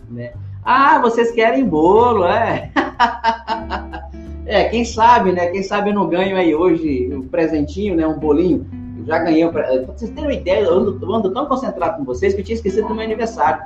né? 0.10 0.32
Ah, 0.64 1.00
vocês 1.00 1.32
querem 1.32 1.66
bolo, 1.66 2.26
é? 2.26 2.72
é, 4.46 4.66
quem 4.66 4.86
sabe, 4.86 5.32
né? 5.32 5.48
Quem 5.48 5.62
sabe 5.62 5.90
eu 5.90 5.94
não 5.94 6.08
ganho 6.08 6.38
aí 6.38 6.56
hoje 6.56 7.14
um 7.14 7.28
presentinho, 7.28 7.96
né? 7.96 8.08
Um 8.08 8.18
bolinho. 8.18 8.66
Já 9.06 9.20
ganhei. 9.20 9.48
Pra 9.50 9.68
vocês 9.88 10.12
terem 10.12 10.26
uma 10.26 10.34
ideia, 10.34 10.62
eu 10.62 10.74
ando, 10.74 11.00
eu 11.02 11.14
ando, 11.14 11.32
tão 11.32 11.46
concentrado 11.46 11.98
com 11.98 12.04
vocês 12.04 12.34
que 12.34 12.42
eu 12.42 12.46
tinha 12.46 12.56
esquecido 12.56 12.88
do 12.88 12.96
meu 12.96 13.04
aniversário. 13.04 13.66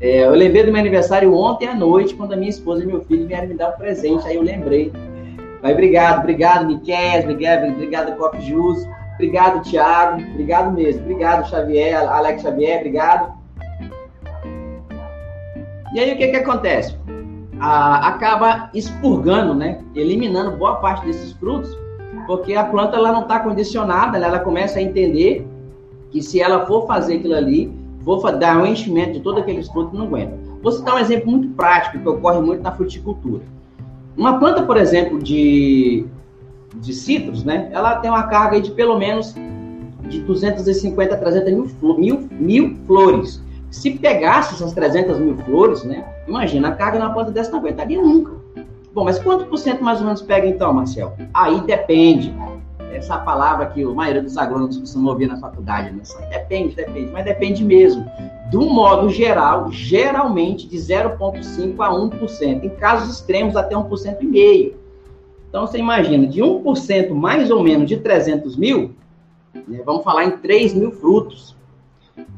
É, 0.00 0.26
eu 0.26 0.32
lembrei 0.32 0.64
do 0.64 0.70
meu 0.70 0.80
aniversário 0.80 1.34
ontem 1.34 1.66
à 1.66 1.74
noite, 1.74 2.14
quando 2.14 2.34
a 2.34 2.36
minha 2.36 2.50
esposa 2.50 2.82
e 2.82 2.86
meu 2.86 3.00
filho 3.02 3.26
vieram 3.26 3.48
me 3.48 3.54
dar 3.54 3.70
um 3.70 3.76
presente. 3.78 4.26
Aí 4.26 4.36
eu 4.36 4.42
lembrei. 4.42 4.92
Mas 5.62 5.72
obrigado, 5.72 6.20
obrigado, 6.20 6.66
Miquel, 6.66 7.22
obrigado, 7.22 7.70
obrigado, 7.70 8.16
Copo 8.16 8.40
Jus. 8.40 8.86
Obrigado, 9.14 9.62
Thiago. 9.62 10.20
Obrigado 10.32 10.72
mesmo. 10.72 11.02
Obrigado, 11.02 11.48
Xavier, 11.48 12.06
Alex 12.08 12.42
Xavier, 12.42 12.78
obrigado. 12.78 13.32
E 15.94 16.00
aí 16.00 16.12
o 16.12 16.18
que 16.18 16.28
que 16.28 16.36
acontece? 16.36 16.94
A, 17.58 18.08
acaba 18.08 18.70
expurgando, 18.74 19.54
né? 19.54 19.80
Eliminando 19.94 20.58
boa 20.58 20.76
parte 20.76 21.06
desses 21.06 21.32
frutos, 21.32 21.74
porque 22.26 22.54
a 22.54 22.64
planta 22.64 22.96
ela 22.96 23.12
não 23.12 23.22
está 23.22 23.40
condicionada, 23.40 24.16
ela, 24.16 24.26
ela 24.26 24.38
começa 24.40 24.78
a 24.78 24.82
entender 24.82 25.46
que 26.10 26.22
se 26.22 26.40
ela 26.40 26.66
for 26.66 26.86
fazer 26.86 27.16
aquilo 27.16 27.34
ali, 27.34 27.72
for 28.04 28.20
dar 28.32 28.58
um 28.58 28.66
enchimento 28.66 29.14
de 29.14 29.20
todos 29.20 29.42
aqueles 29.42 29.68
frutos, 29.68 29.98
não 29.98 30.06
aguenta. 30.06 30.38
Vou 30.62 30.72
citar 30.72 30.94
um 30.94 30.98
exemplo 30.98 31.30
muito 31.30 31.48
prático 31.48 31.98
que 31.98 32.08
ocorre 32.08 32.40
muito 32.40 32.62
na 32.62 32.72
fruticultura. 32.72 33.42
Uma 34.16 34.38
planta, 34.38 34.62
por 34.62 34.76
exemplo, 34.76 35.22
de 35.22 36.06
de 36.80 36.92
citros, 36.92 37.44
né? 37.44 37.68
Ela 37.72 37.96
tem 37.96 38.10
uma 38.10 38.24
carga 38.24 38.60
de 38.60 38.70
pelo 38.70 38.98
menos 38.98 39.34
de 40.08 40.20
250 40.20 41.14
a 41.14 41.18
300 41.18 41.52
mil, 41.52 41.66
mil, 41.96 42.28
mil 42.30 42.76
flores. 42.86 43.42
Se 43.70 43.90
pegasse 43.90 44.54
essas 44.54 44.72
300 44.72 45.18
mil 45.18 45.36
flores, 45.38 45.84
né? 45.84 46.04
Imagina, 46.26 46.68
a 46.68 46.72
carga 46.72 46.98
na 46.98 47.10
planta 47.10 47.30
dessa 47.30 47.50
não 47.50 47.58
aguentaria 47.58 48.00
nunca. 48.00 48.32
Bom, 48.96 49.04
mas 49.04 49.18
quanto 49.18 49.44
por 49.44 49.58
cento 49.58 49.84
mais 49.84 49.98
ou 49.98 50.06
menos 50.06 50.22
pega 50.22 50.46
então, 50.46 50.72
Marcel? 50.72 51.12
Aí 51.34 51.60
depende. 51.60 52.34
essa 52.90 53.18
palavra 53.18 53.66
que 53.66 53.82
a 53.82 53.88
maioria 53.90 54.22
dos 54.22 54.38
agrônomos 54.38 54.78
costumam 54.78 55.12
ouvir 55.12 55.26
na 55.26 55.36
faculdade, 55.38 55.90
né? 55.90 56.02
Depende, 56.30 56.74
depende, 56.74 57.10
mas 57.12 57.26
depende 57.26 57.62
mesmo. 57.62 58.10
Do 58.50 58.62
modo 58.62 59.10
geral, 59.10 59.70
geralmente 59.70 60.66
de 60.66 60.78
0,5% 60.78 61.74
a 61.78 61.90
1%, 61.90 62.64
em 62.64 62.70
casos 62.70 63.16
extremos 63.16 63.54
até 63.54 63.74
1,5%. 63.76 64.72
Então 65.50 65.66
você 65.66 65.76
imagina, 65.76 66.26
de 66.26 66.40
1% 66.40 67.10
mais 67.12 67.50
ou 67.50 67.62
menos 67.62 67.86
de 67.86 67.98
300 67.98 68.56
mil, 68.56 68.94
né, 69.68 69.82
vamos 69.84 70.04
falar 70.04 70.24
em 70.24 70.38
3 70.38 70.72
mil 70.72 70.90
frutos. 70.90 71.54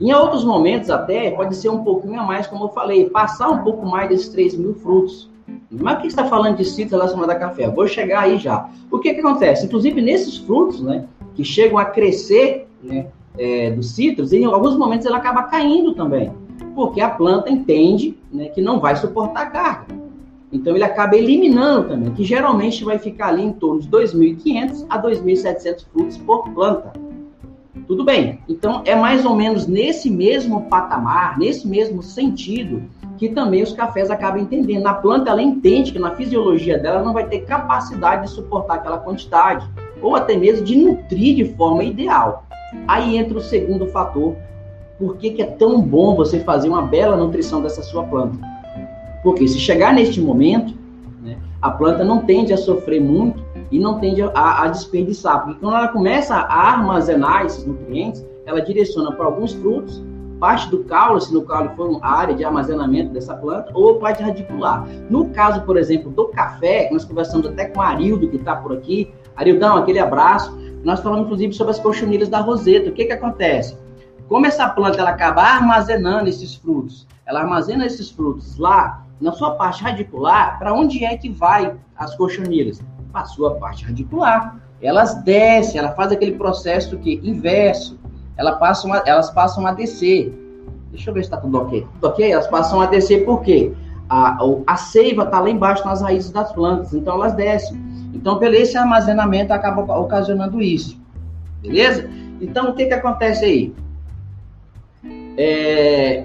Em 0.00 0.12
outros 0.12 0.44
momentos 0.44 0.90
até 0.90 1.30
pode 1.30 1.54
ser 1.54 1.68
um 1.68 1.84
pouquinho 1.84 2.18
a 2.18 2.24
mais, 2.24 2.48
como 2.48 2.64
eu 2.64 2.70
falei, 2.70 3.08
passar 3.08 3.48
um 3.48 3.62
pouco 3.62 3.86
mais 3.86 4.08
desses 4.08 4.28
3 4.30 4.56
mil 4.56 4.74
frutos. 4.74 5.27
Mas 5.70 5.98
o 5.98 6.00
que 6.00 6.06
está 6.06 6.24
falando 6.24 6.56
de 6.56 6.64
cítrus 6.64 6.92
relacionado 6.92 7.30
a 7.30 7.34
café? 7.34 7.68
Vou 7.68 7.86
chegar 7.86 8.20
aí 8.20 8.38
já. 8.38 8.68
O 8.90 8.98
que, 8.98 9.12
que 9.14 9.20
acontece? 9.20 9.66
Inclusive, 9.66 10.00
nesses 10.00 10.36
frutos, 10.38 10.80
né, 10.80 11.04
que 11.34 11.44
chegam 11.44 11.78
a 11.78 11.84
crescer 11.84 12.66
né, 12.82 13.06
é, 13.38 13.70
dos 13.70 13.90
cítrus, 13.90 14.32
em 14.32 14.44
alguns 14.44 14.76
momentos 14.76 15.06
ela 15.06 15.18
acaba 15.18 15.44
caindo 15.44 15.94
também, 15.94 16.32
porque 16.74 17.00
a 17.00 17.10
planta 17.10 17.50
entende 17.50 18.18
né, 18.32 18.48
que 18.48 18.60
não 18.60 18.80
vai 18.80 18.96
suportar 18.96 19.42
a 19.42 19.46
carga. 19.46 19.98
Então, 20.50 20.74
ele 20.74 20.84
acaba 20.84 21.14
eliminando 21.14 21.88
também, 21.88 22.10
que 22.14 22.24
geralmente 22.24 22.82
vai 22.82 22.98
ficar 22.98 23.28
ali 23.28 23.42
em 23.42 23.52
torno 23.52 23.82
de 23.82 23.88
2.500 23.88 24.86
a 24.88 25.00
2.700 25.00 25.84
frutos 25.92 26.16
por 26.16 26.48
planta. 26.50 26.92
Tudo 27.86 28.02
bem. 28.02 28.40
Então, 28.48 28.82
é 28.84 28.94
mais 28.94 29.26
ou 29.26 29.36
menos 29.36 29.66
nesse 29.66 30.10
mesmo 30.10 30.62
patamar, 30.62 31.38
nesse 31.38 31.68
mesmo 31.68 32.02
sentido, 32.02 32.82
que 33.18 33.28
também 33.28 33.62
os 33.62 33.72
cafés 33.72 34.10
acabam 34.10 34.40
entendendo. 34.40 34.86
A 34.86 34.94
planta 34.94 35.30
ela 35.30 35.42
entende 35.42 35.92
que 35.92 35.98
na 35.98 36.12
fisiologia 36.12 36.78
dela 36.78 37.02
não 37.02 37.12
vai 37.12 37.26
ter 37.26 37.40
capacidade 37.40 38.22
de 38.22 38.30
suportar 38.30 38.74
aquela 38.74 38.98
quantidade, 38.98 39.68
ou 40.00 40.14
até 40.14 40.36
mesmo 40.36 40.64
de 40.64 40.76
nutrir 40.76 41.34
de 41.34 41.44
forma 41.56 41.82
ideal. 41.82 42.44
Aí 42.86 43.16
entra 43.16 43.36
o 43.36 43.40
segundo 43.40 43.86
fator, 43.88 44.36
por 44.98 45.16
que, 45.16 45.30
que 45.30 45.42
é 45.42 45.46
tão 45.46 45.80
bom 45.80 46.14
você 46.14 46.40
fazer 46.40 46.68
uma 46.68 46.82
bela 46.82 47.16
nutrição 47.16 47.60
dessa 47.60 47.82
sua 47.82 48.04
planta? 48.04 48.38
Porque 49.22 49.46
se 49.48 49.58
chegar 49.58 49.92
neste 49.92 50.20
momento, 50.20 50.74
né, 51.22 51.36
a 51.60 51.70
planta 51.70 52.04
não 52.04 52.24
tende 52.24 52.52
a 52.52 52.56
sofrer 52.56 53.00
muito 53.00 53.42
e 53.70 53.78
não 53.78 53.98
tende 53.98 54.22
a, 54.22 54.62
a 54.62 54.68
desperdiçar, 54.68 55.44
porque 55.44 55.60
quando 55.60 55.76
ela 55.76 55.88
começa 55.88 56.34
a 56.34 56.72
armazenar 56.72 57.46
esses 57.46 57.64
nutrientes, 57.66 58.24
ela 58.46 58.60
direciona 58.60 59.12
para 59.12 59.26
alguns 59.26 59.52
frutos 59.54 60.02
parte 60.38 60.70
do 60.70 60.84
caule, 60.84 61.20
se 61.20 61.32
no 61.32 61.42
caule 61.42 61.70
for 61.76 61.98
a 62.02 62.10
área 62.10 62.34
de 62.34 62.44
armazenamento 62.44 63.12
dessa 63.12 63.34
planta, 63.34 63.70
ou 63.74 63.98
parte 63.98 64.22
radicular. 64.22 64.86
No 65.10 65.30
caso, 65.30 65.62
por 65.62 65.76
exemplo, 65.76 66.10
do 66.10 66.28
café, 66.28 66.88
nós 66.90 67.04
conversamos 67.04 67.46
até 67.46 67.66
com 67.66 67.80
o 67.80 67.82
Arildo, 67.82 68.28
que 68.28 68.36
está 68.36 68.56
por 68.56 68.72
aqui. 68.72 69.12
Arildão, 69.36 69.76
aquele 69.76 69.98
abraço. 69.98 70.56
Nós 70.84 71.00
falamos, 71.00 71.26
inclusive, 71.26 71.52
sobre 71.52 71.72
as 71.72 71.80
cochonilhas 71.80 72.28
da 72.28 72.40
roseta. 72.40 72.90
O 72.90 72.92
que, 72.92 73.04
que 73.04 73.12
acontece? 73.12 73.76
Como 74.28 74.46
essa 74.46 74.68
planta 74.68 74.98
ela 74.98 75.10
acaba 75.10 75.42
armazenando 75.42 76.28
esses 76.28 76.54
frutos, 76.54 77.06
ela 77.26 77.40
armazena 77.40 77.86
esses 77.86 78.10
frutos 78.10 78.58
lá, 78.58 79.04
na 79.20 79.32
sua 79.32 79.52
parte 79.52 79.82
radicular, 79.82 80.58
para 80.58 80.72
onde 80.72 81.04
é 81.04 81.16
que 81.16 81.28
vai 81.28 81.74
as 81.96 82.14
cochonilhas? 82.14 82.80
Para 83.10 83.22
a 83.22 83.24
sua 83.24 83.54
parte 83.56 83.84
radicular. 83.84 84.60
Elas 84.80 85.22
descem, 85.24 85.80
ela 85.80 85.92
faz 85.92 86.12
aquele 86.12 86.36
processo 86.36 86.96
que 86.98 87.20
inverso 87.24 87.97
ela 88.38 88.52
passam 88.52 88.92
a, 88.92 89.02
elas 89.04 89.30
passam 89.30 89.66
a 89.66 89.72
descer. 89.72 90.32
Deixa 90.90 91.10
eu 91.10 91.14
ver 91.14 91.20
se 91.20 91.26
está 91.26 91.36
tudo 91.36 91.58
ok. 91.58 91.86
Tudo 91.94 92.06
ok? 92.06 92.30
Elas 92.30 92.46
passam 92.46 92.80
a 92.80 92.86
descer 92.86 93.24
por 93.24 93.42
quê? 93.42 93.72
A, 94.08 94.38
a 94.66 94.76
seiva 94.76 95.24
está 95.24 95.40
lá 95.40 95.50
embaixo 95.50 95.84
nas 95.84 96.00
raízes 96.00 96.30
das 96.30 96.50
plantas, 96.52 96.94
então 96.94 97.16
elas 97.16 97.34
descem. 97.34 97.76
Então, 98.14 98.38
pelo 98.38 98.54
esse 98.54 98.76
armazenamento, 98.76 99.52
acaba 99.52 99.82
ocasionando 99.98 100.62
isso. 100.62 100.98
Beleza? 101.60 102.08
Então, 102.40 102.70
o 102.70 102.74
que, 102.74 102.86
que 102.86 102.94
acontece 102.94 103.44
aí? 103.44 103.74
É... 105.36 106.24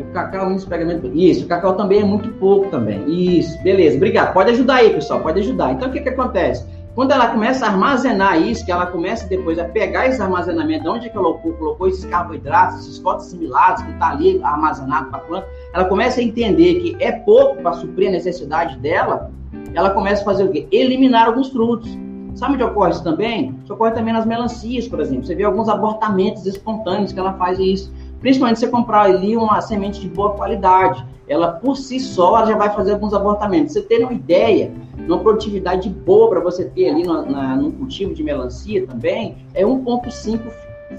O 0.00 0.12
cacau 0.12 0.50
no 0.50 0.56
experimento. 0.56 1.10
Isso, 1.14 1.46
o 1.46 1.48
cacau 1.48 1.74
também 1.74 2.00
é 2.00 2.04
muito 2.04 2.28
pouco 2.32 2.68
também. 2.68 3.08
Isso, 3.38 3.60
beleza. 3.62 3.96
Obrigado. 3.96 4.34
Pode 4.34 4.50
ajudar 4.50 4.74
aí, 4.76 4.90
pessoal. 4.92 5.20
Pode 5.20 5.40
ajudar. 5.40 5.72
Então, 5.72 5.88
o 5.88 5.92
que, 5.92 6.00
que 6.00 6.08
acontece? 6.08 6.66
Quando 6.94 7.10
ela 7.12 7.28
começa 7.28 7.64
a 7.64 7.70
armazenar 7.70 8.38
isso, 8.42 8.66
que 8.66 8.70
ela 8.70 8.84
começa 8.84 9.26
depois 9.26 9.58
a 9.58 9.64
pegar 9.64 10.06
esse 10.06 10.20
armazenamento, 10.20 10.90
onde 10.90 11.06
é 11.06 11.08
que 11.08 11.16
ela 11.16 11.24
colocou, 11.24 11.52
colocou 11.54 11.88
esses 11.88 12.04
carboidratos, 12.04 12.80
esses 12.80 12.98
fotossimilados 12.98 13.82
que 13.82 13.92
está 13.92 14.10
ali 14.10 14.42
armazenado 14.42 15.08
para 15.08 15.18
a 15.18 15.22
planta, 15.22 15.48
ela 15.72 15.86
começa 15.86 16.20
a 16.20 16.22
entender 16.22 16.80
que 16.80 16.96
é 17.02 17.12
pouco 17.12 17.62
para 17.62 17.72
suprir 17.72 18.08
a 18.08 18.12
necessidade 18.12 18.76
dela, 18.78 19.30
ela 19.74 19.90
começa 19.90 20.20
a 20.20 20.24
fazer 20.26 20.44
o 20.44 20.50
quê? 20.50 20.68
Eliminar 20.70 21.28
alguns 21.28 21.48
frutos. 21.48 21.90
Sabe 22.34 22.54
onde 22.54 22.64
ocorre 22.64 22.90
isso 22.90 23.04
também? 23.04 23.58
Isso 23.62 23.72
ocorre 23.72 23.92
também 23.92 24.12
nas 24.12 24.26
melancias, 24.26 24.86
por 24.86 25.00
exemplo. 25.00 25.24
Você 25.24 25.34
vê 25.34 25.44
alguns 25.44 25.68
abortamentos 25.70 26.46
espontâneos 26.46 27.12
que 27.12 27.18
ela 27.18 27.32
faz 27.34 27.58
isso. 27.58 27.92
Principalmente 28.22 28.60
se 28.60 28.66
você 28.66 28.70
comprar 28.70 29.02
ali 29.02 29.36
uma 29.36 29.60
semente 29.60 30.00
de 30.00 30.08
boa 30.08 30.30
qualidade. 30.30 31.04
Ela, 31.28 31.52
por 31.52 31.76
si 31.76 31.98
só, 31.98 32.36
ela 32.36 32.46
já 32.46 32.56
vai 32.56 32.70
fazer 32.70 32.92
alguns 32.92 33.12
abortamentos. 33.12 33.72
Você 33.72 33.82
ter 33.82 34.02
uma 34.02 34.12
ideia, 34.12 34.72
uma 34.96 35.18
produtividade 35.18 35.88
boa 35.88 36.30
para 36.30 36.40
você 36.40 36.64
ter 36.64 36.88
ali 36.88 37.02
na, 37.02 37.56
no 37.56 37.72
cultivo 37.72 38.14
de 38.14 38.22
melancia 38.22 38.86
também, 38.86 39.36
é 39.54 39.64
1,5 39.64 40.40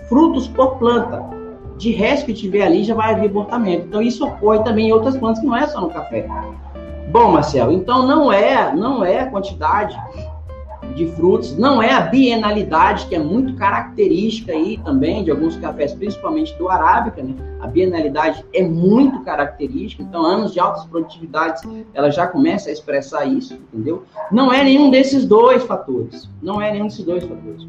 frutos 0.09 0.47
por 0.49 0.75
planta. 0.77 1.23
De 1.77 1.91
resto 1.91 2.25
que 2.25 2.33
tiver 2.33 2.63
ali 2.63 2.83
já 2.83 2.93
vai 2.93 3.13
haver 3.13 3.29
abortamento. 3.29 3.87
Então 3.87 4.01
isso 4.01 4.25
ocorre 4.25 4.59
também 4.63 4.89
em 4.89 4.91
outras 4.91 5.17
plantas 5.17 5.39
que 5.39 5.45
não 5.45 5.55
é 5.55 5.65
só 5.65 5.79
no 5.79 5.89
café. 5.89 6.27
Bom, 7.09 7.31
Marcelo, 7.31 7.71
então 7.71 8.05
não 8.05 8.31
é, 8.31 8.73
não 8.75 9.03
é 9.03 9.21
a 9.21 9.29
quantidade 9.29 9.97
de 10.93 11.07
frutos, 11.13 11.57
não 11.57 11.81
é 11.81 11.91
a 11.91 12.01
bienalidade, 12.01 13.07
que 13.07 13.15
é 13.15 13.19
muito 13.19 13.55
característica 13.55 14.51
aí 14.51 14.77
também 14.77 15.23
de 15.23 15.31
alguns 15.31 15.55
cafés, 15.57 15.93
principalmente 15.93 16.53
do 16.57 16.69
Arábica, 16.69 17.21
né? 17.21 17.33
A 17.59 17.67
bienalidade 17.67 18.43
é 18.53 18.61
muito 18.61 19.21
característica, 19.21 20.03
então 20.03 20.23
anos 20.23 20.53
de 20.53 20.59
altas 20.59 20.85
produtividades, 20.85 21.63
ela 21.93 22.11
já 22.11 22.27
começa 22.27 22.69
a 22.69 22.73
expressar 22.73 23.25
isso, 23.25 23.53
entendeu? 23.53 24.03
Não 24.31 24.51
é 24.51 24.63
nenhum 24.63 24.91
desses 24.91 25.25
dois 25.25 25.63
fatores, 25.63 26.29
não 26.41 26.61
é 26.61 26.71
nenhum 26.71 26.87
desses 26.87 27.05
dois 27.05 27.23
fatores. 27.23 27.67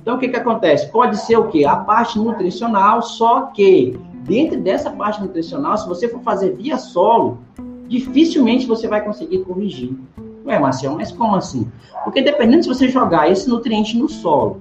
Então, 0.00 0.16
o 0.16 0.18
que 0.18 0.28
que 0.28 0.36
acontece? 0.36 0.90
Pode 0.90 1.16
ser 1.16 1.38
o 1.38 1.48
quê? 1.48 1.64
A 1.64 1.76
parte 1.76 2.18
nutricional, 2.18 3.00
só 3.00 3.46
que 3.46 3.98
dentro 4.24 4.60
dessa 4.60 4.90
parte 4.90 5.20
nutricional, 5.20 5.78
se 5.78 5.88
você 5.88 6.08
for 6.08 6.20
fazer 6.20 6.54
via 6.54 6.76
solo, 6.76 7.38
dificilmente 7.86 8.66
você 8.66 8.88
vai 8.88 9.02
conseguir 9.02 9.38
corrigir. 9.44 9.96
Ué, 10.44 10.58
Marcelo, 10.58 10.96
mas 10.96 11.10
como 11.10 11.36
assim? 11.36 11.70
Porque 12.04 12.20
dependendo 12.20 12.62
se 12.62 12.68
você 12.68 12.88
jogar 12.88 13.30
esse 13.30 13.48
nutriente 13.48 13.96
no 13.96 14.08
solo 14.08 14.60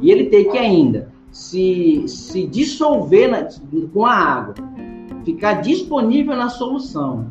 e 0.00 0.10
ele 0.10 0.26
ter 0.26 0.44
que 0.44 0.56
ainda 0.56 1.08
se, 1.32 2.04
se 2.06 2.46
dissolver 2.46 3.28
na, 3.28 3.48
com 3.92 4.06
a 4.06 4.14
água, 4.14 4.54
ficar 5.24 5.54
disponível 5.54 6.36
na 6.36 6.48
solução, 6.48 7.26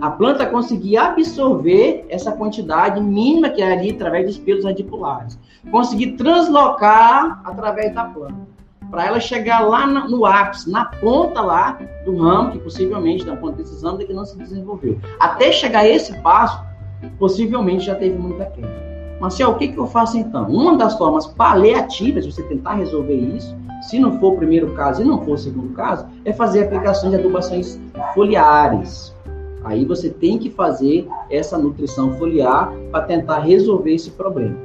a 0.00 0.10
planta 0.10 0.44
conseguir 0.44 0.98
absorver 0.98 2.04
essa 2.10 2.32
quantidade 2.32 3.00
mínima 3.00 3.48
que 3.48 3.62
é 3.62 3.72
ali 3.72 3.92
através 3.92 4.26
dos 4.26 4.38
pelos 4.38 4.64
radiculares, 4.64 5.38
conseguir 5.70 6.12
translocar 6.12 7.40
através 7.44 7.94
da 7.94 8.04
planta, 8.04 8.46
para 8.90 9.06
ela 9.06 9.18
chegar 9.18 9.60
lá 9.60 9.86
no 9.86 10.26
ápice, 10.26 10.70
na 10.70 10.84
ponta 10.84 11.40
lá 11.40 11.78
do 12.04 12.16
ramo, 12.18 12.52
que 12.52 12.58
possivelmente 12.58 13.24
na 13.24 13.36
ponta 13.36 13.56
desses 13.56 13.82
ramos 13.82 14.00
é 14.00 14.04
que 14.04 14.12
não 14.12 14.24
se 14.24 14.36
desenvolveu. 14.36 15.00
Até 15.18 15.50
chegar 15.50 15.80
a 15.80 15.88
esse 15.88 16.12
passo, 16.20 16.62
possivelmente 17.18 17.86
já 17.86 17.94
teve 17.94 18.16
muita 18.18 18.44
queda. 18.46 18.86
Marcel, 19.20 19.50
o 19.50 19.54
que, 19.54 19.68
que 19.68 19.78
eu 19.78 19.86
faço 19.86 20.18
então? 20.18 20.46
Uma 20.48 20.76
das 20.76 20.96
formas 20.96 21.26
paliativas 21.26 22.24
de 22.24 22.32
você 22.32 22.42
tentar 22.42 22.74
resolver 22.74 23.14
isso, 23.14 23.56
se 23.82 23.98
não 23.98 24.18
for 24.18 24.34
o 24.34 24.36
primeiro 24.36 24.72
caso 24.74 25.02
e 25.02 25.04
não 25.04 25.22
for 25.24 25.34
o 25.34 25.38
segundo 25.38 25.72
caso, 25.74 26.06
é 26.24 26.32
fazer 26.32 26.64
aplicações 26.64 27.12
de 27.12 27.18
adubações 27.18 27.80
foliares. 28.14 29.14
Aí 29.64 29.84
você 29.84 30.10
tem 30.10 30.38
que 30.38 30.50
fazer 30.50 31.08
essa 31.30 31.58
nutrição 31.58 32.12
foliar 32.14 32.72
para 32.90 33.04
tentar 33.04 33.40
resolver 33.40 33.94
esse 33.94 34.10
problema. 34.10 34.56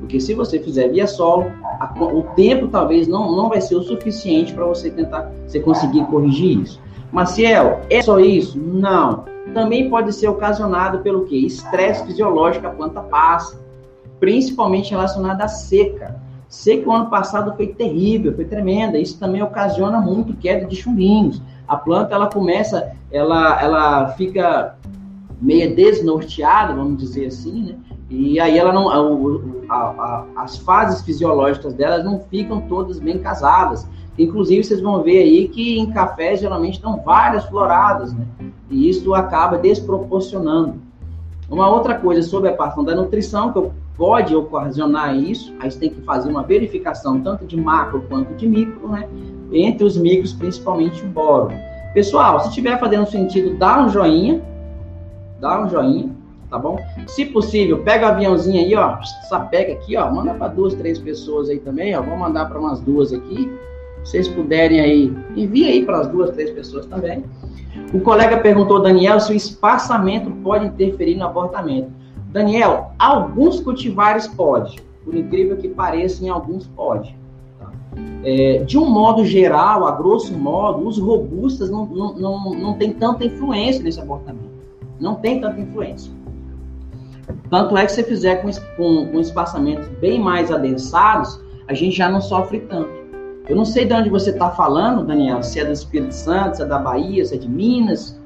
Porque 0.00 0.20
se 0.20 0.34
você 0.34 0.58
fizer 0.58 0.88
via 0.88 1.06
solo, 1.06 1.46
a, 1.80 1.92
o 2.02 2.22
tempo 2.34 2.68
talvez 2.68 3.06
não, 3.06 3.34
não 3.36 3.48
vai 3.48 3.60
ser 3.60 3.76
o 3.76 3.82
suficiente 3.82 4.54
para 4.54 4.64
você 4.64 4.90
tentar 4.90 5.30
você 5.46 5.60
conseguir 5.60 6.04
corrigir 6.06 6.60
isso. 6.62 6.80
Maciel, 7.16 7.80
é 7.88 8.02
só 8.02 8.20
isso? 8.20 8.58
Não 8.58 9.36
também 9.56 9.88
pode 9.88 10.12
ser 10.12 10.28
ocasionado 10.28 10.98
pelo 10.98 11.24
que? 11.24 11.46
Estresse 11.46 12.04
fisiológico 12.04 12.66
a 12.66 12.70
planta 12.70 13.00
passa, 13.00 13.58
principalmente 14.20 14.90
relacionado 14.90 15.40
à 15.40 15.48
seca. 15.48 16.20
Seca 16.46 16.86
o 16.86 16.92
ano 16.92 17.06
passado 17.08 17.56
foi 17.56 17.68
terrível, 17.68 18.34
foi 18.34 18.44
tremenda. 18.44 18.98
Isso 18.98 19.18
também 19.18 19.42
ocasiona 19.42 19.98
muito 19.98 20.36
queda 20.36 20.66
de 20.66 20.76
chumbinhos. 20.76 21.40
A 21.66 21.74
planta 21.74 22.14
ela 22.14 22.28
começa, 22.28 22.92
ela, 23.10 23.58
ela 23.62 24.08
fica 24.08 24.76
meio 25.40 25.74
desnorteada, 25.74 26.74
vamos 26.74 26.98
dizer 26.98 27.28
assim, 27.28 27.62
né? 27.62 27.74
E 28.10 28.38
aí 28.38 28.58
ela 28.58 28.74
não, 28.74 28.90
a, 28.90 29.74
a, 29.74 29.76
a, 29.76 30.26
as 30.36 30.58
fases 30.58 31.00
fisiológicas 31.00 31.72
delas 31.72 32.04
não 32.04 32.20
ficam 32.20 32.60
todas 32.60 33.00
bem 33.00 33.18
casadas. 33.18 33.88
Inclusive 34.18 34.64
vocês 34.64 34.80
vão 34.80 35.02
ver 35.02 35.18
aí 35.18 35.48
que 35.48 35.78
em 35.78 35.90
café 35.90 36.36
geralmente 36.36 36.74
estão 36.74 37.00
várias 37.02 37.44
floradas, 37.44 38.12
né? 38.12 38.26
E 38.70 38.88
isso 38.88 39.14
acaba 39.14 39.58
desproporcionando. 39.58 40.74
Uma 41.48 41.68
outra 41.68 41.94
coisa 41.94 42.22
sobre 42.22 42.48
a 42.48 42.54
parte 42.54 42.82
da 42.84 42.94
nutrição, 42.94 43.52
que 43.52 43.70
pode 43.96 44.34
ocasionar 44.34 45.16
isso, 45.16 45.54
aí 45.60 45.70
você 45.70 45.78
tem 45.78 45.90
que 45.90 46.00
fazer 46.02 46.28
uma 46.28 46.42
verificação 46.42 47.20
tanto 47.20 47.46
de 47.46 47.56
macro 47.56 48.04
quanto 48.08 48.34
de 48.34 48.46
micro, 48.46 48.88
né? 48.88 49.08
Entre 49.52 49.84
os 49.84 49.96
micros, 49.96 50.32
principalmente 50.32 51.04
o 51.04 51.08
boro. 51.08 51.52
Pessoal, 51.94 52.40
se 52.40 52.48
estiver 52.48 52.78
fazendo 52.78 53.06
sentido, 53.06 53.56
dá 53.56 53.82
um 53.82 53.88
joinha, 53.88 54.42
dá 55.40 55.62
um 55.62 55.68
joinha, 55.68 56.10
tá 56.50 56.58
bom? 56.58 56.78
Se 57.06 57.24
possível, 57.26 57.82
pega 57.82 58.06
o 58.06 58.10
aviãozinho 58.10 58.60
aí, 58.60 58.74
ó, 58.74 58.98
pega 59.50 59.72
aqui, 59.72 59.96
ó, 59.96 60.12
manda 60.12 60.34
para 60.34 60.48
duas, 60.48 60.74
três 60.74 60.98
pessoas 60.98 61.48
aí 61.48 61.58
também, 61.58 61.96
ó, 61.96 62.02
vou 62.02 62.16
mandar 62.16 62.46
para 62.46 62.58
umas 62.58 62.80
duas 62.80 63.12
aqui. 63.12 63.50
Vocês 64.06 64.28
puderem 64.28 64.78
aí, 64.78 65.12
envia 65.34 65.66
aí 65.66 65.84
para 65.84 65.98
as 65.98 66.06
duas, 66.06 66.30
três 66.30 66.52
pessoas 66.52 66.86
também. 66.86 67.24
O 67.92 67.98
colega 67.98 68.38
perguntou, 68.38 68.80
Daniel, 68.80 69.18
se 69.18 69.32
o 69.32 69.36
espaçamento 69.36 70.30
pode 70.44 70.64
interferir 70.64 71.16
no 71.16 71.26
abortamento. 71.26 71.90
Daniel, 72.30 72.92
alguns 73.00 73.58
cultivares 73.58 74.28
pode, 74.28 74.80
por 75.04 75.12
incrível 75.12 75.56
que 75.56 75.68
pareça, 75.68 76.24
em 76.24 76.28
alguns 76.28 76.68
pode. 76.68 77.16
Tá? 77.58 77.68
É, 78.22 78.62
de 78.64 78.78
um 78.78 78.88
modo 78.88 79.24
geral, 79.24 79.84
a 79.84 79.90
grosso 79.90 80.32
modo, 80.32 80.86
os 80.86 80.98
robustas 80.98 81.68
não, 81.68 81.84
não, 81.86 82.14
não, 82.16 82.54
não 82.54 82.74
tem 82.74 82.92
tanta 82.92 83.24
influência 83.24 83.82
nesse 83.82 84.00
abortamento. 84.00 84.54
Não 85.00 85.16
tem 85.16 85.40
tanta 85.40 85.60
influência. 85.60 86.12
Tanto 87.50 87.76
é 87.76 87.84
que 87.84 87.90
se 87.90 88.04
fizer 88.04 88.36
com, 88.36 88.50
com, 88.76 89.08
com 89.08 89.18
espaçamentos 89.18 89.88
bem 90.00 90.20
mais 90.20 90.52
adensados, 90.52 91.40
a 91.66 91.74
gente 91.74 91.96
já 91.96 92.08
não 92.08 92.20
sofre 92.20 92.60
tanto. 92.60 92.95
Eu 93.48 93.54
não 93.54 93.64
sei 93.64 93.84
de 93.84 93.94
onde 93.94 94.10
você 94.10 94.30
está 94.30 94.50
falando, 94.50 95.04
Daniel, 95.04 95.42
se 95.42 95.60
é 95.60 95.64
do 95.64 95.72
Espírito 95.72 96.12
Santo, 96.12 96.56
se 96.56 96.62
é 96.62 96.66
da 96.66 96.78
Bahia, 96.78 97.24
se 97.24 97.34
é 97.34 97.38
de 97.38 97.48
Minas, 97.48 98.20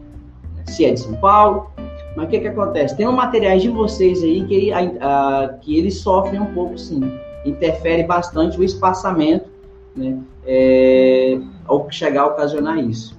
se 0.67 0.87
é 0.87 0.93
de 0.93 1.01
São 1.01 1.15
Paulo. 1.17 1.71
Mas 2.17 2.27
o 2.27 2.29
que, 2.29 2.41
que 2.41 2.49
acontece? 2.49 2.97
Tem 2.97 3.07
um 3.07 3.13
materiais 3.13 3.63
de 3.63 3.69
vocês 3.69 4.23
aí 4.23 4.45
que, 4.47 4.73
uh, 4.73 5.59
que 5.61 5.79
eles 5.79 5.99
sofrem 5.99 6.41
um 6.41 6.55
pouco, 6.55 6.79
sim. 6.79 7.01
Interfere 7.45 8.03
bastante 8.03 8.59
o 8.59 8.65
espaçamento, 8.65 9.49
né? 9.95 10.19
É, 10.47 11.39
ao 11.67 11.91
chegar 11.91 12.23
a 12.23 12.27
ocasionar 12.27 12.79
isso. 12.79 13.19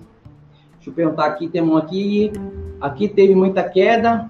Deixa 0.75 0.89
eu 0.89 0.93
perguntar 0.93 1.25
aqui, 1.25 1.47
tem 1.47 1.61
um 1.61 1.77
aqui. 1.77 2.31
Aqui 2.81 3.07
teve 3.07 3.35
muita 3.35 3.63
queda 3.63 4.27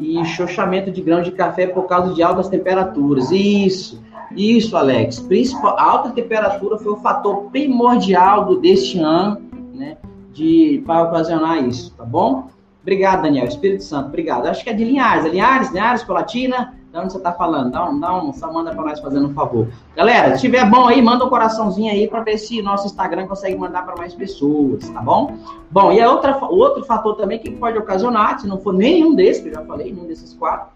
e 0.00 0.24
chochamento 0.24 0.90
de 0.90 1.00
grãos 1.00 1.24
de 1.24 1.30
café 1.30 1.68
por 1.68 1.84
causa 1.84 2.12
de 2.12 2.22
altas 2.22 2.48
temperaturas. 2.48 3.30
Isso. 3.30 4.02
Isso, 4.32 4.76
Alex. 4.76 5.20
Principal, 5.20 5.78
alta 5.78 6.10
temperatura 6.10 6.78
foi 6.78 6.92
o 6.92 6.96
fator 6.96 7.50
primordial 7.50 8.44
do, 8.44 8.60
deste 8.60 8.98
ano, 8.98 9.40
né? 9.72 9.96
De, 10.32 10.82
para 10.86 11.04
ocasionar 11.04 11.64
isso, 11.64 11.92
tá 11.96 12.04
bom? 12.04 12.48
Obrigado, 12.82 13.22
Daniel. 13.22 13.46
Espírito 13.46 13.82
Santo, 13.82 14.08
obrigado. 14.08 14.46
Acho 14.46 14.62
que 14.62 14.68
é 14.68 14.72
de 14.72 14.84
Linhares. 14.84 15.24
É 15.24 15.28
Linhares, 15.30 15.70
Linhares, 15.70 16.04
Colatina. 16.04 16.74
De 16.92 17.00
onde 17.00 17.12
você 17.12 17.18
está 17.18 17.32
falando? 17.32 17.72
Dá 17.72 17.90
um, 17.90 17.98
dá 17.98 18.22
um, 18.22 18.32
só 18.32 18.52
manda 18.52 18.72
para 18.72 18.84
nós 18.84 19.00
fazendo 19.00 19.26
um 19.26 19.34
favor. 19.34 19.66
Galera, 19.96 20.36
se 20.36 20.42
tiver 20.42 20.68
bom 20.70 20.86
aí, 20.86 21.02
manda 21.02 21.24
um 21.24 21.28
coraçãozinho 21.28 21.90
aí 21.90 22.06
para 22.06 22.20
ver 22.20 22.38
se 22.38 22.62
nosso 22.62 22.86
Instagram 22.86 23.26
consegue 23.26 23.56
mandar 23.56 23.84
para 23.84 23.96
mais 23.96 24.14
pessoas, 24.14 24.88
tá 24.90 25.00
bom? 25.00 25.34
Bom, 25.72 25.92
e 25.92 26.00
a 26.00 26.08
outra, 26.08 26.38
outro 26.44 26.84
fator 26.84 27.16
também 27.16 27.40
que 27.40 27.50
pode 27.50 27.76
ocasionar, 27.76 28.38
se 28.38 28.46
não 28.46 28.58
for 28.58 28.72
nenhum 28.72 29.12
desses, 29.14 29.42
que 29.42 29.48
eu 29.48 29.54
já 29.54 29.62
falei, 29.62 29.92
nenhum 29.92 30.06
desses 30.06 30.34
quatro, 30.34 30.68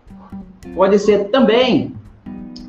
pode 0.74 0.98
ser 0.98 1.28
também 1.30 1.94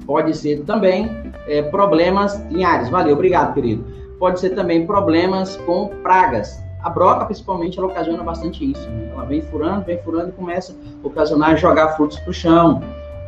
Pode 0.10 0.36
ser 0.36 0.64
também 0.64 1.08
é, 1.48 1.62
problemas 1.62 2.44
Linhares. 2.50 2.90
Valeu, 2.90 3.14
obrigado, 3.14 3.54
querido. 3.54 3.86
Pode 4.18 4.40
ser 4.40 4.56
também 4.56 4.84
problemas 4.88 5.56
com 5.68 5.90
pragas. 6.02 6.60
A 6.82 6.90
broca, 6.90 7.26
principalmente, 7.26 7.78
ela 7.78 7.90
ocasiona 7.90 8.24
bastante 8.24 8.72
isso. 8.72 8.90
Né? 8.90 9.12
Ela 9.14 9.26
vem 9.26 9.44
furando, 9.44 9.86
vem 9.86 10.00
furando 10.00 10.30
e 10.30 10.32
começa 10.32 10.74
a 10.74 11.08
ocasionar 11.08 11.56
jogar 11.58 11.90
frutos 11.90 12.18
para 12.22 12.32
o 12.32 12.34
chão. 12.34 12.82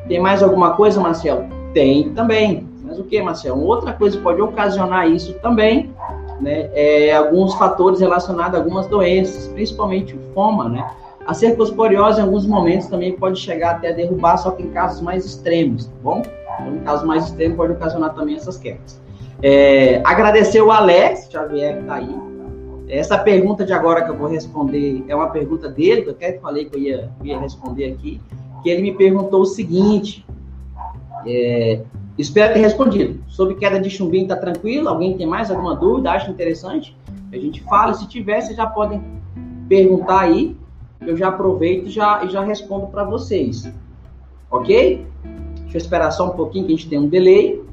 Tem 0.08 0.20
mais 0.20 0.41
alguma 0.41 0.74
coisa, 0.74 1.00
Marcelo? 1.00 1.46
Tem 1.72 2.10
também. 2.15 2.67
Mas 2.84 2.98
o 2.98 3.04
que, 3.04 3.22
Marcelo? 3.22 3.62
Outra 3.62 3.94
coisa 3.94 4.17
que 4.17 4.24
pode 4.24 4.41
ocasionar 4.41 5.08
isso 5.08 5.36
também, 5.36 5.94
né, 6.39 6.72
é 6.74 7.15
alguns 7.15 7.54
fatores 7.54 8.00
relacionados 8.00 8.56
a 8.56 8.58
algumas 8.58 8.88
doenças, 8.88 9.48
principalmente 9.50 10.15
o 10.15 10.34
foma, 10.34 10.67
né? 10.67 10.89
A 11.28 11.36
cercosporiose, 11.36 12.20
em 12.20 12.24
alguns 12.24 12.48
momentos, 12.48 12.88
também 12.88 13.15
pode 13.15 13.39
chegar 13.39 13.76
até 13.76 13.94
derrubar, 13.94 14.38
só 14.38 14.50
que 14.50 14.63
em 14.63 14.72
casos 14.72 15.00
mais 15.00 15.24
extremos, 15.24 15.86
tá 15.86 15.94
bom? 16.02 16.24
Então, 16.60 16.72
no 16.72 16.82
caso 16.82 17.06
mais 17.06 17.26
extremo, 17.26 17.56
pode 17.56 17.74
ocasionar 17.74 18.14
também 18.14 18.36
essas 18.36 18.58
quedas. 18.58 19.02
É, 19.42 20.02
agradecer 20.06 20.62
o 20.62 20.72
Alex 20.72 21.28
Xavier 21.32 21.76
que 21.76 21.82
está 21.82 21.96
aí. 21.96 22.16
Essa 22.88 23.18
pergunta 23.18 23.66
de 23.66 23.74
agora 23.74 24.04
que 24.04 24.12
eu 24.12 24.18
vou 24.18 24.28
responder 24.28 25.04
é 25.08 25.16
uma 25.16 25.30
pergunta 25.30 25.70
dele, 25.70 26.02
que 26.02 26.10
eu 26.10 26.14
até 26.14 26.34
falei 26.40 26.66
que 26.66 26.76
eu 26.76 26.82
ia, 26.82 27.10
ia 27.24 27.40
responder 27.40 27.94
aqui, 27.94 28.22
que 28.62 28.70
ele 28.70 28.82
me 28.82 28.94
perguntou 28.94 29.42
o 29.42 29.46
seguinte, 29.46 30.26
é, 31.26 31.82
espero 32.18 32.54
ter 32.54 32.60
respondido. 32.60 33.24
Sobre 33.28 33.56
queda 33.56 33.80
de 33.80 33.90
chumbinho, 33.90 34.24
está 34.24 34.36
tranquilo? 34.36 34.90
Alguém 34.90 35.18
tem 35.18 35.26
mais 35.26 35.50
alguma 35.50 35.76
dúvida? 35.76 36.12
Acha 36.12 36.30
interessante? 36.30 36.96
A 37.32 37.38
gente 37.38 37.64
fala, 37.64 37.94
se 37.94 38.08
tiver, 38.08 38.42
vocês 38.42 38.58
já 38.58 38.68
podem 38.68 39.02
perguntar 39.70 40.22
aí, 40.22 40.56
eu 41.00 41.16
já 41.16 41.30
aproveito 41.30 41.90
já, 41.90 42.24
e 42.26 42.30
já 42.30 42.44
respondo 42.44 42.88
para 42.88 43.04
vocês. 43.04 43.72
Ok? 44.52 45.06
Deixa 45.72 45.86
eu 45.86 45.88
esperar 45.88 46.12
só 46.12 46.28
um 46.28 46.32
pouquinho 46.32 46.66
que 46.66 46.74
a 46.74 46.76
gente 46.76 46.90
tem 46.90 47.00
um 47.00 47.08
delay. 47.08 47.64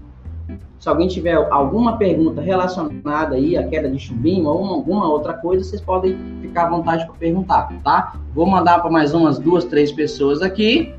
Se 0.78 0.88
alguém 0.88 1.08
tiver 1.08 1.34
alguma 1.34 1.96
pergunta 1.96 2.40
relacionada 2.40 3.34
aí 3.34 3.56
à 3.56 3.66
queda 3.66 3.90
de 3.90 3.98
chumbinho 3.98 4.46
ou 4.46 4.64
alguma 4.66 5.08
outra 5.08 5.32
coisa, 5.32 5.64
vocês 5.64 5.80
podem 5.80 6.16
ficar 6.40 6.66
à 6.66 6.70
vontade 6.70 7.04
para 7.04 7.14
perguntar, 7.16 7.68
tá? 7.82 8.14
Vou 8.32 8.46
mandar 8.46 8.78
para 8.78 8.88
mais 8.88 9.12
umas 9.12 9.36
duas, 9.40 9.64
três 9.64 9.90
pessoas 9.90 10.42
aqui. 10.42 10.94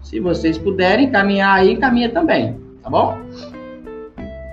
Se 0.00 0.18
vocês 0.18 0.56
puderem 0.56 1.10
caminhar 1.10 1.54
aí, 1.54 1.76
caminha 1.76 2.08
também, 2.08 2.58
tá 2.82 2.88
bom? 2.88 3.18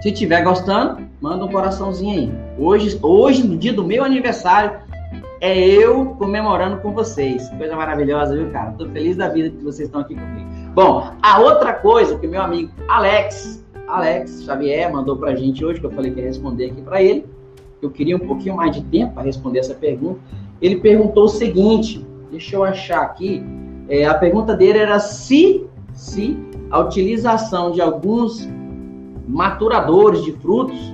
Se 0.02 0.10
estiver 0.10 0.44
gostando, 0.44 1.02
manda 1.22 1.46
um 1.46 1.48
coraçãozinho 1.48 2.20
aí. 2.20 2.32
Hoje, 2.58 3.00
hoje, 3.02 3.48
no 3.48 3.56
dia 3.56 3.72
do 3.72 3.86
meu 3.86 4.04
aniversário, 4.04 4.82
é 5.40 5.58
eu 5.58 6.08
comemorando 6.18 6.82
com 6.82 6.92
vocês. 6.92 7.48
Coisa 7.52 7.74
maravilhosa, 7.74 8.36
viu, 8.36 8.52
cara? 8.52 8.72
Tô 8.72 8.86
feliz 8.90 9.16
da 9.16 9.30
vida 9.30 9.50
que 9.50 9.64
vocês 9.64 9.88
estão 9.88 10.02
aqui 10.02 10.14
comigo. 10.14 10.63
Bom, 10.74 11.12
a 11.22 11.40
outra 11.40 11.72
coisa 11.72 12.18
que 12.18 12.26
meu 12.26 12.42
amigo 12.42 12.72
Alex, 12.88 13.64
Alex 13.88 14.44
Xavier 14.44 14.92
mandou 14.92 15.16
pra 15.16 15.36
gente 15.36 15.64
hoje, 15.64 15.80
que 15.80 15.86
eu 15.86 15.92
falei 15.92 16.10
que 16.10 16.20
ia 16.20 16.26
responder 16.26 16.72
aqui 16.72 16.82
para 16.82 17.00
ele, 17.00 17.28
eu 17.80 17.92
queria 17.92 18.16
um 18.16 18.20
pouquinho 18.20 18.56
mais 18.56 18.76
de 18.76 18.82
tempo 18.86 19.14
para 19.14 19.22
responder 19.22 19.60
essa 19.60 19.76
pergunta. 19.76 20.20
Ele 20.60 20.78
perguntou 20.78 21.26
o 21.26 21.30
seguinte, 21.30 22.04
deixa 22.32 22.56
eu 22.56 22.64
achar 22.64 23.04
aqui, 23.04 23.44
é, 23.88 24.06
a 24.06 24.16
pergunta 24.16 24.56
dele 24.56 24.80
era 24.80 25.00
se, 25.00 25.64
se 25.94 26.36
a 26.72 26.80
utilização 26.80 27.72
de 27.72 27.80
alguns 27.80 28.50
maturadores 29.28 30.24
de 30.24 30.32
frutos, 30.32 30.92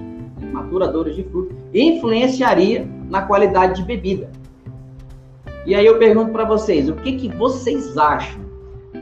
maturadores 0.51 1.15
de 1.15 1.23
frutos, 1.23 1.55
influenciaria 1.73 2.85
na 3.09 3.21
qualidade 3.21 3.79
de 3.79 3.83
bebida. 3.87 4.29
E 5.65 5.73
aí 5.73 5.85
eu 5.85 5.97
pergunto 5.97 6.33
para 6.33 6.43
vocês, 6.43 6.89
o 6.89 6.95
que, 6.95 7.13
que 7.13 7.29
vocês 7.29 7.97
acham? 7.97 8.48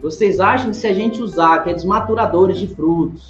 Vocês 0.02 0.40
acham 0.40 0.70
que 0.72 0.78
se 0.78 0.88
a 0.88 0.94
gente 0.94 1.22
usar 1.22 1.56
aqueles 1.56 1.84
maturadores 1.84 2.58
de 2.58 2.68
frutos, 2.68 3.28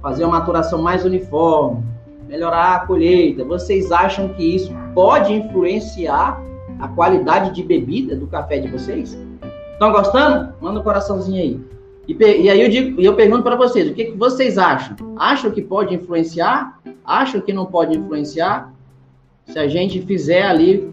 fazer 0.00 0.24
uma 0.24 0.38
maturação 0.38 0.80
mais 0.80 1.04
uniforme, 1.04 1.82
melhorar 2.26 2.76
a 2.76 2.86
colheita, 2.86 3.44
vocês 3.44 3.92
acham 3.92 4.28
que 4.30 4.42
isso 4.42 4.72
pode 4.94 5.32
influenciar 5.32 6.42
a 6.80 6.88
qualidade 6.88 7.54
de 7.54 7.62
bebida 7.62 8.16
do 8.16 8.26
café 8.26 8.58
de 8.58 8.68
vocês? 8.68 9.16
Estão 9.72 9.92
gostando? 9.92 10.54
Manda 10.60 10.80
um 10.80 10.82
coraçãozinho 10.82 11.40
aí. 11.40 11.60
E, 12.08 12.14
e 12.14 12.50
aí 12.50 12.60
eu, 12.60 12.68
digo, 12.68 13.00
eu 13.00 13.14
pergunto 13.14 13.42
para 13.42 13.54
vocês, 13.54 13.90
o 13.90 13.94
que, 13.94 14.06
que 14.06 14.16
vocês 14.16 14.58
acham? 14.58 14.96
Acham 15.16 15.50
que 15.50 15.62
pode 15.62 15.94
influenciar? 15.94 16.80
Acham 17.04 17.40
que 17.40 17.52
não 17.52 17.66
pode 17.66 17.96
influenciar? 17.96 18.72
Se 19.46 19.58
a 19.58 19.68
gente 19.68 20.00
fizer 20.02 20.42
ali, 20.42 20.90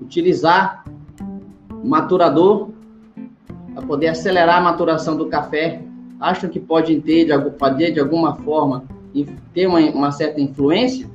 utilizar 0.00 0.84
maturador 1.84 2.71
para 3.74 3.86
poder 3.86 4.08
acelerar 4.08 4.58
a 4.58 4.60
maturação 4.60 5.16
do 5.16 5.26
café, 5.26 5.80
acham 6.20 6.48
que 6.48 6.60
pode 6.60 7.00
ter 7.00 7.24
de, 7.26 7.50
poder, 7.52 7.92
de 7.92 8.00
alguma 8.00 8.36
forma 8.36 8.84
ter 9.52 9.66
uma, 9.66 9.80
uma 9.80 10.12
certa 10.12 10.40
influência? 10.40 11.10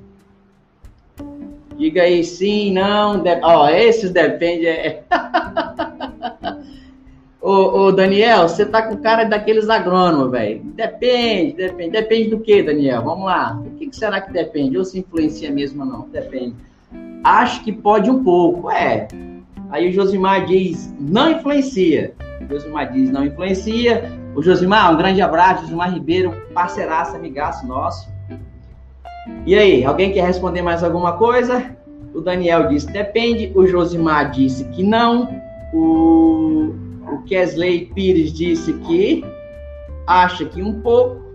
Diga 1.77 2.03
aí 2.03 2.23
sim, 2.23 2.73
não, 2.73 3.21
de... 3.21 3.39
ó, 3.41 3.69
esses 3.69 4.11
depende. 4.11 4.67
É... 4.67 5.03
ô, 7.39 7.51
ô, 7.51 7.91
Daniel, 7.91 8.47
você 8.47 8.65
tá 8.65 8.81
com 8.81 8.97
cara 8.97 9.23
daqueles 9.25 9.69
agrônomos, 9.69 10.31
velho. 10.31 10.63
Depende, 10.63 11.53
depende. 11.53 11.91
Depende 11.91 12.29
do 12.29 12.39
que, 12.39 12.63
Daniel? 12.63 13.03
Vamos 13.03 13.25
lá. 13.25 13.61
O 13.63 13.71
que, 13.77 13.87
que 13.87 13.95
será 13.95 14.19
que 14.21 14.33
depende? 14.33 14.77
Ou 14.77 14.85
se 14.85 14.99
influencia 14.99 15.51
mesmo 15.51 15.83
ou 15.83 15.89
não? 15.89 16.09
Depende. 16.09 16.55
Acho 17.23 17.63
que 17.63 17.71
pode 17.71 18.09
um 18.09 18.23
pouco, 18.23 18.71
é. 18.71 19.07
Aí 19.69 19.89
o 19.89 19.91
Josimar 19.91 20.45
diz, 20.45 20.93
não 20.99 21.31
influencia. 21.31 22.13
O 22.41 22.47
Josimar 22.53 22.91
diz, 22.91 23.11
não 23.11 23.25
influencia. 23.25 24.11
O 24.35 24.41
Josimar, 24.41 24.93
um 24.93 24.97
grande 24.97 25.21
abraço. 25.21 25.63
Josimar 25.63 25.93
Ribeiro, 25.93 26.33
parceiraço, 26.53 27.15
amigaço 27.15 27.67
nosso. 27.67 28.07
E 29.45 29.55
aí, 29.55 29.83
alguém 29.83 30.13
quer 30.13 30.25
responder 30.25 30.61
mais 30.61 30.83
alguma 30.83 31.13
coisa? 31.13 31.75
O 32.13 32.21
Daniel 32.21 32.69
disse 32.69 32.87
depende. 32.87 33.51
O 33.55 33.67
Josimar 33.67 34.31
disse 34.31 34.63
que 34.65 34.83
não. 34.83 35.29
O 35.73 36.73
O 37.11 37.23
Kesley 37.23 37.91
Pires 37.93 38.31
disse 38.31 38.73
que 38.73 39.25
acha 40.05 40.45
que 40.45 40.61
um 40.61 40.81
pouco. 40.81 41.27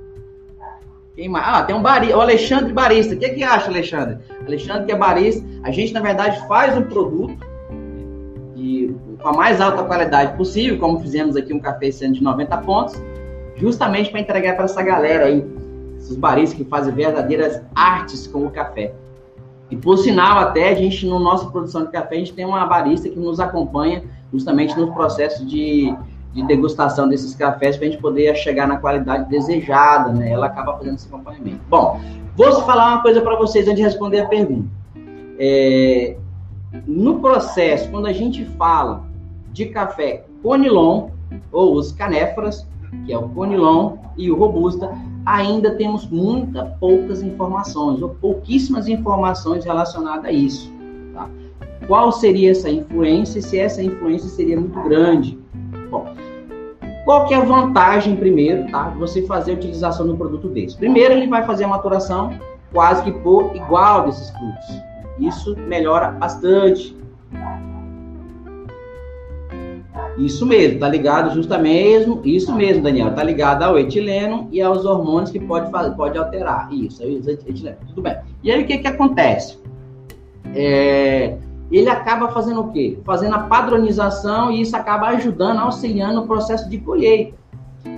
Quem 1.14 1.28
mais? 1.28 1.44
Ah, 1.46 1.62
tem 1.62 1.76
um 1.76 1.82
barista, 1.82 2.16
o 2.16 2.20
Alexandre 2.22 2.72
Barista. 2.72 3.14
O 3.14 3.18
que, 3.18 3.26
é 3.26 3.28
que 3.28 3.42
acha, 3.42 3.68
Alexandre? 3.68 4.18
Alexandre 4.46 4.86
que 4.86 4.92
é 4.92 4.96
barista. 4.96 5.46
A 5.62 5.70
gente, 5.70 5.92
na 5.92 6.00
verdade, 6.00 6.46
faz 6.48 6.76
um 6.76 6.82
produto 6.82 7.36
de, 8.62 8.94
com 9.20 9.28
a 9.28 9.32
mais 9.32 9.60
alta 9.60 9.82
qualidade 9.82 10.36
possível, 10.36 10.78
como 10.78 11.00
fizemos 11.00 11.34
aqui 11.34 11.52
um 11.52 11.58
café 11.58 11.90
sendo 11.90 12.14
de 12.14 12.22
90 12.22 12.56
pontos, 12.58 13.02
justamente 13.56 14.10
para 14.10 14.20
entregar 14.20 14.54
para 14.54 14.66
essa 14.66 14.82
galera 14.82 15.26
aí, 15.26 15.44
esses 15.98 16.16
baristas 16.16 16.56
que 16.56 16.64
fazem 16.64 16.94
verdadeiras 16.94 17.60
artes 17.74 18.26
com 18.26 18.46
o 18.46 18.50
café. 18.50 18.94
E 19.70 19.76
por 19.76 19.98
sinal, 19.98 20.38
até 20.38 20.68
a 20.68 20.74
gente, 20.74 21.06
no 21.06 21.18
nossa 21.18 21.50
produção 21.50 21.84
de 21.84 21.90
café, 21.90 22.14
a 22.14 22.18
gente 22.18 22.34
tem 22.34 22.44
uma 22.44 22.64
barista 22.66 23.08
que 23.08 23.18
nos 23.18 23.40
acompanha 23.40 24.04
justamente 24.32 24.78
no 24.78 24.92
processo 24.92 25.44
de, 25.44 25.94
de 26.32 26.46
degustação 26.46 27.08
desses 27.08 27.34
cafés 27.34 27.76
para 27.76 27.86
a 27.86 27.90
gente 27.90 28.00
poder 28.00 28.34
chegar 28.36 28.68
na 28.68 28.76
qualidade 28.76 29.28
desejada, 29.28 30.12
né? 30.12 30.30
Ela 30.30 30.46
acaba 30.46 30.76
fazendo 30.76 30.96
esse 30.96 31.08
acompanhamento. 31.08 31.60
Bom, 31.68 32.00
vou 32.36 32.52
falar 32.62 32.94
uma 32.94 33.02
coisa 33.02 33.20
para 33.22 33.34
vocês 33.36 33.66
antes 33.66 33.78
de 33.78 33.82
responder 33.82 34.20
a 34.20 34.26
pergunta. 34.26 34.68
É, 35.38 36.16
no 36.86 37.20
processo, 37.20 37.90
quando 37.90 38.06
a 38.06 38.12
gente 38.12 38.44
fala 38.44 39.04
de 39.52 39.66
café 39.66 40.24
conilon, 40.42 41.10
ou 41.50 41.74
os 41.74 41.92
canéforas, 41.92 42.66
que 43.06 43.12
é 43.12 43.18
o 43.18 43.28
conilon 43.28 43.96
e 44.16 44.30
o 44.30 44.36
robusta, 44.36 44.90
ainda 45.24 45.74
temos 45.74 46.08
muitas 46.08 46.68
poucas 46.78 47.22
informações, 47.22 48.02
ou 48.02 48.10
pouquíssimas 48.10 48.88
informações 48.88 49.64
relacionadas 49.64 50.24
a 50.24 50.32
isso. 50.32 50.72
Tá? 51.14 51.28
Qual 51.86 52.10
seria 52.12 52.50
essa 52.50 52.70
influência 52.70 53.40
se 53.40 53.58
essa 53.58 53.82
influência 53.82 54.28
seria 54.28 54.58
muito 54.58 54.80
grande? 54.82 55.38
Bom, 55.90 56.06
qual 57.04 57.26
que 57.26 57.34
é 57.34 57.36
a 57.36 57.44
vantagem, 57.44 58.16
primeiro, 58.16 58.70
tá? 58.70 58.90
Você 58.98 59.22
fazer 59.26 59.52
a 59.52 59.54
utilização 59.54 60.08
um 60.08 60.16
produto 60.16 60.48
desse? 60.48 60.76
Primeiro, 60.76 61.14
ele 61.14 61.26
vai 61.26 61.44
fazer 61.44 61.64
a 61.64 61.68
maturação 61.68 62.38
quase 62.72 63.02
que 63.02 63.12
por 63.12 63.54
igual 63.54 64.06
desses 64.06 64.30
frutos. 64.30 64.91
Isso 65.18 65.56
melhora 65.56 66.10
bastante 66.10 66.96
isso 70.16 70.44
mesmo, 70.44 70.78
tá 70.78 70.88
ligado 70.88 71.32
justamente, 71.34 72.20
isso 72.24 72.54
mesmo, 72.54 72.82
Daniel, 72.82 73.14
tá 73.14 73.22
ligado 73.22 73.62
ao 73.62 73.78
etileno 73.78 74.46
e 74.52 74.60
aos 74.60 74.84
hormônios 74.84 75.30
que 75.30 75.40
pode, 75.40 75.70
pode 75.96 76.18
alterar. 76.18 76.72
Isso, 76.72 77.02
etileno. 77.02 77.78
Tudo 77.88 78.02
bem. 78.02 78.16
E 78.42 78.50
aí 78.50 78.62
o 78.62 78.66
que 78.66 78.78
que 78.78 78.86
acontece? 78.86 79.58
É, 80.54 81.38
ele 81.70 81.88
acaba 81.88 82.28
fazendo 82.28 82.60
o 82.60 82.72
quê? 82.72 82.98
Fazendo 83.04 83.34
a 83.34 83.40
padronização 83.40 84.50
e 84.50 84.60
isso 84.60 84.76
acaba 84.76 85.08
ajudando, 85.08 85.60
auxiliando 85.60 86.20
o 86.20 86.26
processo 86.26 86.68
de 86.68 86.78
colheita. 86.78 87.34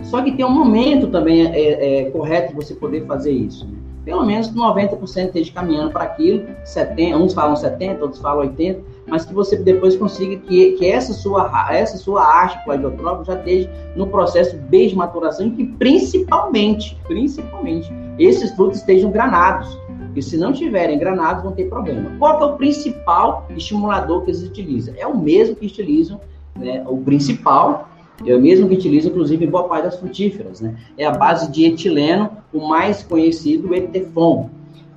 Só 0.05 0.23
que 0.23 0.33
tem 0.33 0.45
um 0.45 0.51
momento 0.51 1.09
também 1.09 1.47
é, 1.47 2.03
é 2.03 2.11
correto 2.11 2.51
de 2.51 2.55
você 2.55 2.75
poder 2.75 3.07
fazer 3.07 3.33
isso. 3.33 3.69
Pelo 4.05 4.25
menos 4.25 4.53
90% 4.53 5.27
esteja 5.27 5.53
caminhando 5.53 5.91
para 5.91 6.05
aquilo, 6.05 6.45
70, 6.65 7.17
uns 7.17 7.33
falam 7.33 7.57
70, 7.57 8.03
outros 8.03 8.21
falam 8.21 8.47
80%, 8.51 8.81
mas 9.07 9.25
que 9.25 9.33
você 9.33 9.57
depois 9.57 9.97
consiga 9.97 10.37
que, 10.37 10.73
que 10.73 10.87
essa 10.87 11.13
sua 11.13 11.69
essa 11.71 11.97
sua 11.97 12.23
arte 12.23 12.63
com 12.65 12.73
a 12.73 13.25
já 13.25 13.35
esteja 13.35 13.71
no 13.97 14.07
processo 14.07 14.57
de 14.59 14.95
maturação 14.95 15.47
e 15.47 15.51
que 15.51 15.65
principalmente, 15.65 16.99
principalmente, 17.07 17.91
esses 18.19 18.53
frutos 18.53 18.79
estejam 18.79 19.11
granados. 19.11 19.79
E 20.15 20.23
se 20.23 20.37
não 20.37 20.53
tiverem 20.53 20.99
granados, 20.99 21.43
vão 21.43 21.53
ter 21.53 21.69
problema. 21.69 22.11
Qual 22.19 22.41
é 22.41 22.45
o 22.45 22.57
principal 22.57 23.47
estimulador 23.57 24.23
que 24.23 24.31
eles 24.31 24.43
utilizam? 24.43 24.95
É 24.97 25.07
o 25.07 25.17
mesmo 25.17 25.57
que 25.57 25.67
utilizam, 25.67 26.21
né, 26.55 26.85
o 26.87 26.99
principal, 26.99 27.89
é 28.25 28.35
o 28.35 28.41
mesmo 28.41 28.69
que 28.69 28.75
utilizam, 28.75 29.11
inclusive, 29.11 29.47
boa 29.47 29.65
parte 29.65 29.85
das 29.85 29.99
frutíferas. 29.99 30.61
Né? 30.61 30.77
É 30.97 31.05
a 31.05 31.13
base 31.13 31.51
de 31.51 31.65
etileno, 31.65 32.31
o 32.53 32.69
mais 32.69 33.03
conhecido, 33.03 33.71
o 33.71 33.75
etefon. 33.75 34.51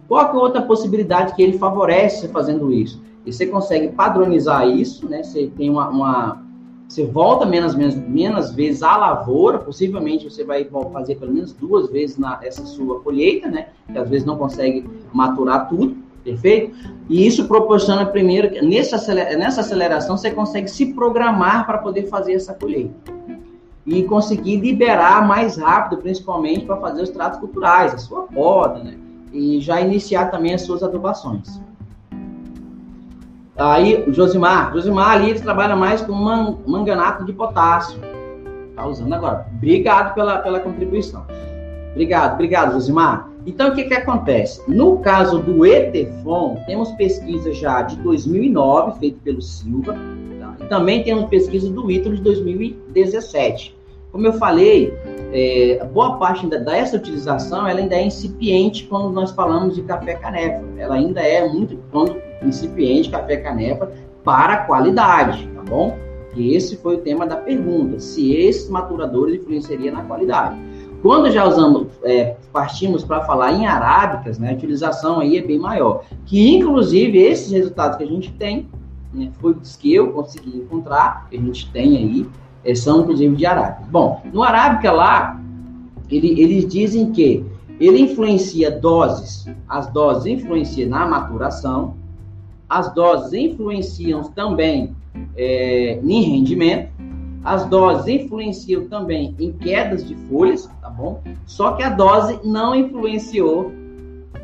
Qual 0.08 0.22
é 0.22 0.30
a 0.30 0.34
outra 0.34 0.62
possibilidade 0.62 1.36
que 1.36 1.42
ele 1.42 1.58
favorece 1.58 2.28
fazendo 2.30 2.72
isso? 2.72 3.02
E 3.26 3.34
você 3.34 3.46
consegue 3.46 3.90
padronizar 3.90 4.68
isso, 4.68 5.08
né? 5.10 5.22
Você 5.22 5.52
tem 5.58 5.70
uma, 5.70 5.90
uma 5.90 6.48
você 6.88 7.06
volta 7.06 7.46
menos, 7.46 7.76
menos, 7.76 7.96
menos 7.96 8.52
vezes 8.52 8.82
à 8.82 8.96
lavoura, 8.96 9.60
possivelmente 9.60 10.30
você 10.30 10.46
vai 10.46 10.66
fazer 10.94 11.16
pelo 11.16 11.34
menos 11.34 11.52
duas 11.52 11.90
vezes 11.90 12.18
na, 12.18 12.40
essa 12.42 12.66
sua 12.66 13.02
colheita, 13.02 13.50
né? 13.50 13.68
Que 13.92 13.98
às 13.98 14.10
vezes 14.10 14.26
não 14.26 14.38
consegue 14.38 14.86
maturar 15.12 15.68
tudo, 15.68 15.98
perfeito? 16.28 16.76
E 17.10 17.26
isso 17.26 17.48
proporciona 17.48 18.06
primeiro, 18.06 18.50
nessa, 18.66 18.98
nessa 19.14 19.62
aceleração, 19.62 20.18
você 20.18 20.32
consegue 20.32 20.68
se 20.68 20.94
programar 20.94 21.66
para 21.66 21.78
poder 21.78 22.08
fazer 22.08 22.34
essa 22.34 22.54
colheita. 22.54 22.94
E 23.86 24.04
conseguir 24.04 24.58
liberar 24.58 25.26
mais 25.26 25.56
rápido, 25.56 26.02
principalmente 26.02 26.66
para 26.66 26.76
fazer 26.78 27.04
os 27.04 27.10
tratos 27.10 27.40
culturais, 27.40 27.94
a 27.94 27.98
sua 27.98 28.24
poda, 28.24 28.84
né? 28.84 28.98
E 29.32 29.62
já 29.62 29.80
iniciar 29.80 30.26
também 30.26 30.54
as 30.54 30.64
suas 30.64 30.84
adubações. 30.84 31.62
Aí, 33.56 34.04
o 34.06 34.14
Josimar, 34.14 34.74
Josimar 34.74 35.12
ali 35.12 35.30
ele 35.32 35.40
trabalha 35.40 35.76
mais 35.76 36.02
com 36.02 36.12
man, 36.12 36.58
manganato 36.68 37.24
de 37.24 37.32
potássio. 37.32 38.00
Tá 38.76 38.86
usando 38.86 39.14
agora. 39.14 39.48
Obrigado 39.56 40.14
pela, 40.14 40.40
pela 40.40 40.60
contribuição. 40.60 41.26
Obrigado, 41.92 42.34
obrigado, 42.34 42.74
Josimar. 42.74 43.30
Então, 43.48 43.70
o 43.70 43.74
que 43.74 43.86
que 43.86 43.94
acontece? 43.94 44.62
No 44.68 44.98
caso 45.00 45.40
do 45.40 45.66
Etefon, 45.66 46.62
temos 46.68 46.92
pesquisa 46.92 47.54
já 47.54 47.82
de 47.82 47.96
2009, 48.00 49.00
feita 49.00 49.18
pelo 49.24 49.42
Silva, 49.42 49.96
tá? 50.38 50.58
e 50.60 50.66
também 50.66 51.02
temos 51.02 51.30
pesquisa 51.30 51.70
do 51.70 51.90
Ítalo 51.90 52.18
de 52.18 52.22
2017. 52.24 53.74
Como 54.12 54.28
eu 54.28 54.34
falei, 54.34 54.94
é, 55.32 55.82
boa 55.94 56.18
parte 56.18 56.46
da, 56.46 56.58
dessa 56.58 56.98
utilização 56.98 57.66
ela 57.66 57.80
ainda 57.80 57.96
é 57.96 58.06
incipiente 58.06 58.86
quando 58.86 59.14
nós 59.14 59.32
falamos 59.32 59.76
de 59.76 59.82
café 59.84 60.16
canefa. 60.16 60.66
Ela 60.78 60.96
ainda 60.96 61.22
é 61.22 61.48
muito, 61.48 61.80
quando 61.90 62.18
incipiente 62.44 63.10
café 63.10 63.38
canepa 63.38 63.90
para 64.26 64.66
qualidade, 64.66 65.48
tá 65.56 65.62
bom? 65.62 65.98
Que 66.34 66.54
esse 66.54 66.76
foi 66.76 66.96
o 66.96 67.00
tema 67.00 67.26
da 67.26 67.38
pergunta, 67.38 67.98
se 67.98 68.36
esses 68.36 68.70
maturadores 68.70 69.40
influenciariam 69.40 69.96
na 69.96 70.04
qualidade. 70.04 70.67
Quando 71.02 71.32
já 71.32 71.48
usamos, 71.48 71.88
é, 72.04 72.36
partimos 72.52 73.04
para 73.04 73.24
falar 73.24 73.54
em 73.54 73.66
arábicas, 73.68 74.40
né, 74.40 74.52
a 74.52 74.54
utilização 74.54 75.20
aí 75.20 75.38
é 75.38 75.42
bem 75.42 75.60
maior. 75.60 76.04
Que 76.26 76.56
inclusive 76.56 77.18
esses 77.18 77.52
resultados 77.52 77.98
que 77.98 78.04
a 78.04 78.08
gente 78.08 78.32
tem, 78.34 78.68
né, 79.14 79.32
foi 79.40 79.54
os 79.54 79.76
que 79.76 79.94
eu 79.94 80.12
consegui 80.12 80.58
encontrar, 80.58 81.28
que 81.30 81.38
a 81.38 81.40
gente 81.40 81.70
tem 81.72 81.98
aí, 81.98 82.26
é, 82.66 82.74
são 82.74 83.02
inclusive 83.02 83.36
de 83.36 83.46
arábica. 83.46 83.88
Bom, 83.92 84.22
no 84.34 84.44
arábica 84.44 84.92
lá, 84.92 85.40
ele, 86.10 86.40
eles 86.42 86.68
dizem 86.68 87.12
que 87.12 87.46
ele 87.80 88.02
influencia 88.02 88.72
doses, 88.72 89.48
as 89.70 89.88
doses 89.92 90.26
influenciam 90.26 90.90
na 90.90 91.06
maturação, 91.06 91.96
as 92.68 92.94
doses 92.94 93.34
influenciam 93.34 94.24
também 94.24 94.96
é, 95.36 96.00
em 96.04 96.22
rendimento, 96.22 96.90
as 97.44 97.66
doses 97.66 98.08
influenciam 98.08 98.88
também 98.88 99.36
em 99.40 99.54
quedas 99.54 100.06
de 100.06 100.16
folhas, 100.28 100.70
bom? 100.98 101.22
Só 101.46 101.74
que 101.74 101.84
a 101.84 101.90
dose 101.90 102.40
não 102.44 102.76
influenciou, 102.76 103.72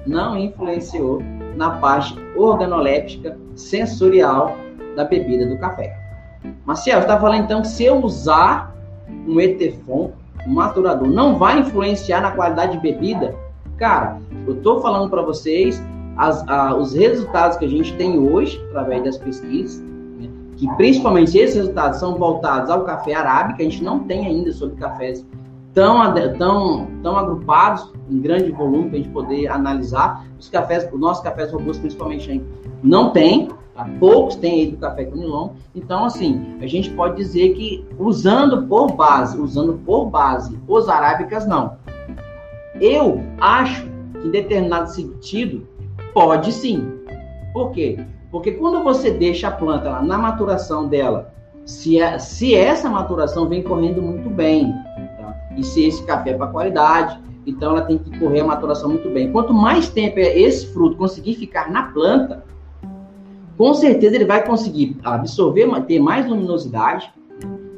não 0.05 0.37
influenciou 0.37 1.21
na 1.55 1.71
parte 1.71 2.15
organoléptica 2.35 3.37
sensorial 3.55 4.55
da 4.95 5.03
bebida 5.03 5.45
do 5.47 5.57
café. 5.57 5.97
Marcel, 6.65 6.95
você 6.95 7.01
está 7.01 7.19
falando 7.19 7.43
então 7.43 7.61
que 7.61 7.67
se 7.67 7.83
eu 7.83 7.97
usar 7.97 8.75
um 9.27 9.39
Etefon, 9.39 10.11
um 10.47 10.53
maturador, 10.53 11.07
não 11.07 11.37
vai 11.37 11.59
influenciar 11.59 12.21
na 12.21 12.31
qualidade 12.31 12.73
de 12.73 12.79
bebida? 12.79 13.35
Cara, 13.77 14.17
eu 14.45 14.55
estou 14.55 14.81
falando 14.81 15.09
para 15.09 15.21
vocês 15.21 15.81
as, 16.17 16.47
a, 16.47 16.75
os 16.75 16.93
resultados 16.93 17.57
que 17.57 17.65
a 17.65 17.69
gente 17.69 17.95
tem 17.95 18.19
hoje, 18.19 18.63
através 18.69 19.03
das 19.03 19.17
pesquisas, 19.17 19.81
né, 19.81 20.29
que 20.57 20.67
principalmente 20.75 21.37
esses 21.37 21.55
resultados 21.55 21.99
são 21.99 22.15
voltados 22.15 22.69
ao 22.69 22.83
café 22.83 23.13
arábica, 23.13 23.61
a 23.61 23.63
gente 23.63 23.83
não 23.83 23.99
tem 23.99 24.25
ainda 24.25 24.51
sobre 24.51 24.75
cafés 24.75 25.25
tão, 25.73 26.13
tão, 26.37 26.87
tão 27.01 27.17
agrupados 27.17 27.91
em 28.09 28.19
grande 28.19 28.51
volume 28.51 28.89
para 28.89 28.99
a 28.99 29.01
gente 29.01 29.09
poder 29.09 29.47
analisar. 29.47 30.25
Os 30.39 30.49
cafés, 30.49 30.87
os 30.91 30.99
nossos 30.99 31.23
cafés 31.23 31.51
robustos, 31.51 31.79
principalmente, 31.79 32.43
não 32.81 33.11
tem, 33.11 33.49
tá? 33.73 33.89
poucos 33.99 34.35
têm 34.35 34.61
aí 34.61 34.71
do 34.71 34.77
café 34.77 35.05
Conilon. 35.05 35.49
Então, 35.75 36.05
assim, 36.05 36.57
a 36.61 36.67
gente 36.67 36.89
pode 36.91 37.15
dizer 37.15 37.53
que 37.53 37.85
usando 37.97 38.67
por 38.67 38.91
base, 38.93 39.39
usando 39.39 39.79
por 39.85 40.05
base 40.05 40.59
os 40.67 40.89
arábicas, 40.89 41.47
não. 41.47 41.77
Eu 42.79 43.23
acho 43.39 43.83
que 44.21 44.27
em 44.27 44.31
determinado 44.31 44.89
sentido, 44.89 45.67
Pode 46.13 46.51
sim. 46.51 46.99
Por 47.51 47.71
quê? 47.71 47.99
Porque 48.31 48.51
quando 48.51 48.83
você 48.83 49.11
deixa 49.11 49.47
a 49.47 49.51
planta 49.51 49.89
lá, 49.89 50.01
na 50.01 50.17
maturação 50.17 50.87
dela, 50.87 51.33
se, 51.65 51.99
é, 51.99 52.19
se 52.19 52.55
essa 52.55 52.89
maturação 52.89 53.49
vem 53.49 53.63
correndo 53.63 54.01
muito 54.01 54.29
bem? 54.29 54.73
E 55.57 55.63
se 55.63 55.85
esse 55.85 56.03
café 56.03 56.31
é 56.31 56.33
para 56.33 56.47
qualidade, 56.47 57.19
então 57.45 57.71
ela 57.71 57.81
tem 57.81 57.97
que 57.97 58.17
correr 58.19 58.41
a 58.41 58.45
maturação 58.45 58.89
muito 58.89 59.09
bem. 59.09 59.31
Quanto 59.31 59.53
mais 59.53 59.89
tempo 59.89 60.19
esse 60.19 60.67
fruto 60.73 60.95
conseguir 60.95 61.35
ficar 61.35 61.69
na 61.71 61.83
planta, 61.83 62.43
com 63.57 63.73
certeza 63.73 64.15
ele 64.15 64.25
vai 64.25 64.45
conseguir 64.45 64.97
absorver, 65.03 65.69
ter 65.85 65.99
mais 65.99 66.27
luminosidade, 66.27 67.11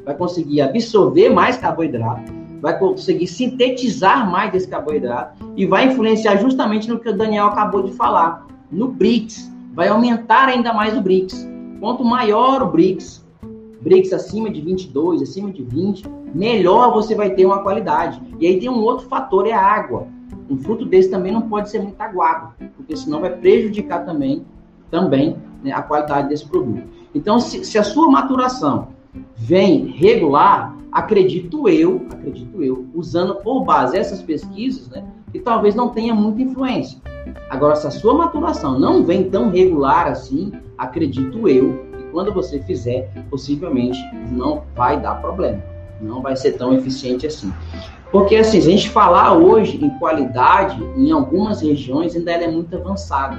vai 0.04 0.14
conseguir 0.14 0.60
absorver 0.60 1.28
mais 1.28 1.56
carboidrato, 1.56 2.32
vai 2.60 2.78
conseguir 2.78 3.26
sintetizar 3.26 4.30
mais 4.30 4.54
esse 4.54 4.68
carboidrato 4.68 5.36
e 5.56 5.66
vai 5.66 5.86
influenciar 5.86 6.36
justamente 6.36 6.88
no 6.88 6.98
que 6.98 7.08
o 7.08 7.16
Daniel 7.16 7.46
acabou 7.46 7.82
de 7.82 7.92
falar, 7.92 8.46
no 8.70 8.88
BRICS. 8.88 9.52
Vai 9.74 9.88
aumentar 9.88 10.48
ainda 10.48 10.72
mais 10.72 10.96
o 10.96 11.02
BRICS. 11.02 11.46
Quanto 11.80 12.02
maior 12.02 12.62
o 12.62 12.66
BRICS, 12.70 13.26
BRICS 13.82 14.12
acima 14.14 14.48
de 14.48 14.60
22, 14.62 15.22
acima 15.22 15.52
de 15.52 15.62
20, 15.62 16.04
melhor 16.34 16.92
você 16.92 17.14
vai 17.14 17.30
ter 17.30 17.46
uma 17.46 17.62
qualidade. 17.62 18.20
E 18.38 18.46
aí 18.46 18.58
tem 18.58 18.68
um 18.68 18.82
outro 18.82 19.08
fator, 19.08 19.46
é 19.46 19.52
a 19.52 19.60
água. 19.60 20.06
Um 20.48 20.58
fruto 20.58 20.84
desse 20.84 21.10
também 21.10 21.32
não 21.32 21.42
pode 21.42 21.70
ser 21.70 21.80
muito 21.80 22.00
aguado, 22.00 22.52
porque 22.76 22.96
senão 22.96 23.20
vai 23.20 23.30
prejudicar 23.30 24.04
também, 24.04 24.44
também 24.90 25.36
né, 25.62 25.72
a 25.72 25.82
qualidade 25.82 26.28
desse 26.28 26.46
produto. 26.46 26.82
Então, 27.14 27.40
se, 27.40 27.64
se 27.64 27.78
a 27.78 27.82
sua 27.82 28.08
maturação 28.10 28.88
vem 29.34 29.86
regular, 29.86 30.76
acredito 30.92 31.68
eu, 31.68 32.06
acredito 32.12 32.62
eu, 32.62 32.86
usando 32.94 33.36
por 33.36 33.64
base 33.64 33.96
essas 33.96 34.22
pesquisas, 34.22 34.88
né, 34.88 35.04
que 35.32 35.40
talvez 35.40 35.74
não 35.74 35.88
tenha 35.88 36.14
muita 36.14 36.42
influência. 36.42 37.00
Agora, 37.50 37.74
se 37.74 37.86
a 37.86 37.90
sua 37.90 38.14
maturação 38.14 38.78
não 38.78 39.04
vem 39.04 39.28
tão 39.28 39.50
regular 39.50 40.06
assim, 40.06 40.52
acredito 40.78 41.48
eu, 41.48 41.84
que 41.96 42.04
quando 42.12 42.32
você 42.32 42.60
fizer, 42.60 43.10
possivelmente 43.28 43.98
não 44.30 44.62
vai 44.74 45.00
dar 45.00 45.20
problema. 45.20 45.75
Não 46.00 46.22
vai 46.22 46.36
ser 46.36 46.52
tão 46.52 46.74
eficiente 46.74 47.26
assim. 47.26 47.52
Porque, 48.12 48.36
assim, 48.36 48.60
se 48.60 48.68
a 48.68 48.70
gente 48.70 48.90
falar 48.90 49.36
hoje 49.36 49.84
em 49.84 49.90
qualidade, 49.98 50.82
em 50.96 51.10
algumas 51.10 51.60
regiões 51.60 52.14
ainda 52.14 52.32
ela 52.32 52.44
é 52.44 52.50
muito 52.50 52.74
avançada. 52.76 53.36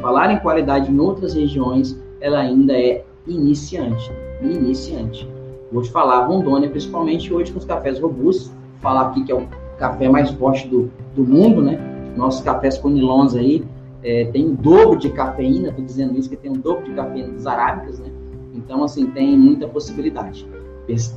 Falar 0.00 0.32
em 0.32 0.38
qualidade 0.38 0.90
em 0.90 0.98
outras 0.98 1.34
regiões, 1.34 1.98
ela 2.20 2.40
ainda 2.40 2.72
é 2.72 3.04
iniciante. 3.26 4.12
Iniciante. 4.42 5.28
Vou 5.72 5.82
te 5.82 5.90
falar, 5.90 6.26
Rondônia, 6.26 6.68
principalmente 6.68 7.32
hoje 7.32 7.52
com 7.52 7.58
os 7.58 7.64
cafés 7.64 7.98
robustos. 7.98 8.52
Falar 8.80 9.08
aqui 9.08 9.24
que 9.24 9.32
é 9.32 9.34
o 9.34 9.48
café 9.78 10.08
mais 10.08 10.30
forte 10.30 10.68
do, 10.68 10.90
do 11.14 11.24
mundo, 11.24 11.62
né? 11.62 11.78
Nossos 12.16 12.42
cafés 12.42 12.78
conilons 12.78 13.34
aí 13.34 13.64
é, 14.02 14.26
tem 14.26 14.46
o 14.46 14.52
dobro 14.52 14.98
de 14.98 15.10
cafeína, 15.10 15.68
estou 15.68 15.84
dizendo 15.84 16.16
isso, 16.16 16.30
que 16.30 16.36
tem 16.36 16.52
o 16.52 16.58
dobro 16.58 16.84
de 16.84 16.92
cafeína 16.92 17.32
dos 17.32 17.46
arábicas, 17.46 17.98
né? 17.98 18.08
Então, 18.54 18.84
assim, 18.84 19.06
tem 19.10 19.36
muita 19.36 19.66
possibilidade. 19.66 20.46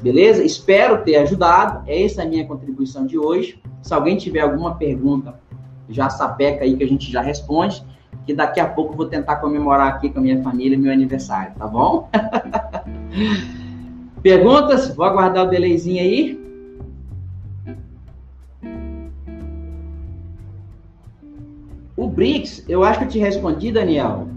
Beleza? 0.02 0.44
Espero 0.44 1.04
ter 1.04 1.18
ajudado. 1.18 1.84
Essa 1.88 2.24
é 2.24 2.26
a 2.26 2.28
minha 2.28 2.46
contribuição 2.46 3.06
de 3.06 3.18
hoje. 3.18 3.62
Se 3.82 3.94
alguém 3.94 4.18
tiver 4.18 4.42
alguma 4.42 4.76
pergunta, 4.76 5.40
já 5.88 6.10
sapeca 6.10 6.64
aí 6.64 6.76
que 6.76 6.84
a 6.84 6.88
gente 6.88 7.12
já 7.12 7.22
responde. 7.22 7.84
Que 8.26 8.34
daqui 8.34 8.60
a 8.60 8.68
pouco 8.68 8.94
eu 8.94 8.98
vou 8.98 9.06
tentar 9.06 9.38
comemorar 9.38 9.88
aqui 9.88 10.10
com 10.10 10.20
a 10.20 10.22
minha 10.22 10.42
família 10.44 10.78
meu 10.78 10.92
aniversário, 10.92 11.54
tá 11.58 11.68
bom? 11.68 12.10
Perguntas? 14.22 14.94
Vou 14.96 15.06
aguardar 15.06 15.46
o 15.46 15.50
delayzinho 15.50 16.02
aí. 16.02 16.40
O 21.96 22.08
BRICS, 22.08 22.66
eu 22.68 22.84
acho 22.84 23.00
que 23.00 23.06
eu 23.06 23.10
te 23.10 23.20
respondi, 23.20 23.72
Daniel. 23.72 24.28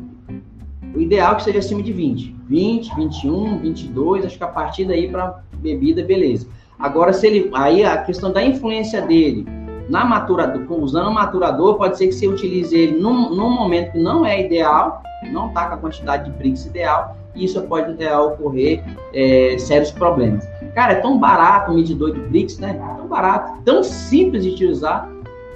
O 0.95 1.01
ideal 1.01 1.33
é 1.33 1.35
que 1.37 1.45
seja 1.45 1.59
acima 1.59 1.83
de 1.83 1.93
20. 1.93 2.37
20, 2.49 2.95
21, 2.97 3.59
22, 3.59 4.27
acho 4.27 4.37
que 4.37 4.45
a 4.45 4.49
partir 4.49 4.85
daí 4.85 5.09
para 5.09 5.43
bebida, 5.55 6.03
beleza. 6.05 6.47
Agora, 6.79 7.13
se 7.13 7.27
ele. 7.27 7.51
Aí 7.55 7.85
a 7.85 7.99
questão 7.99 8.33
da 8.33 8.45
influência 8.45 9.01
dele 9.03 9.47
na 9.89 10.05
maturador, 10.05 10.63
usando 10.81 11.09
o 11.09 11.15
maturador, 11.15 11.77
pode 11.77 11.97
ser 11.99 12.09
que 12.09 12.13
você 12.13 12.27
utilize 12.27 12.77
ele 12.77 13.01
num, 13.01 13.31
num 13.35 13.51
momento 13.51 13.93
que 13.93 13.99
não 13.99 14.25
é 14.25 14.41
ideal, 14.41 15.03
não 15.31 15.49
está 15.49 15.67
com 15.67 15.75
a 15.75 15.79
quantidade 15.79 16.31
de 16.31 16.37
BRICS 16.37 16.67
ideal, 16.67 17.17
e 17.35 17.45
isso 17.45 17.61
pode 17.63 18.03
é, 18.03 18.17
ocorrer 18.17 18.83
é, 19.13 19.57
sérios 19.59 19.91
problemas. 19.91 20.49
Cara, 20.75 20.95
é 20.95 20.97
tão 20.97 21.19
barato 21.19 21.71
o 21.71 21.75
medidor 21.75 22.13
de 22.13 22.21
BRICS, 22.21 22.59
né? 22.59 22.75
Tão 22.97 23.07
barato, 23.07 23.63
tão 23.65 23.83
simples 23.83 24.45
de 24.45 24.51
utilizar. 24.51 25.09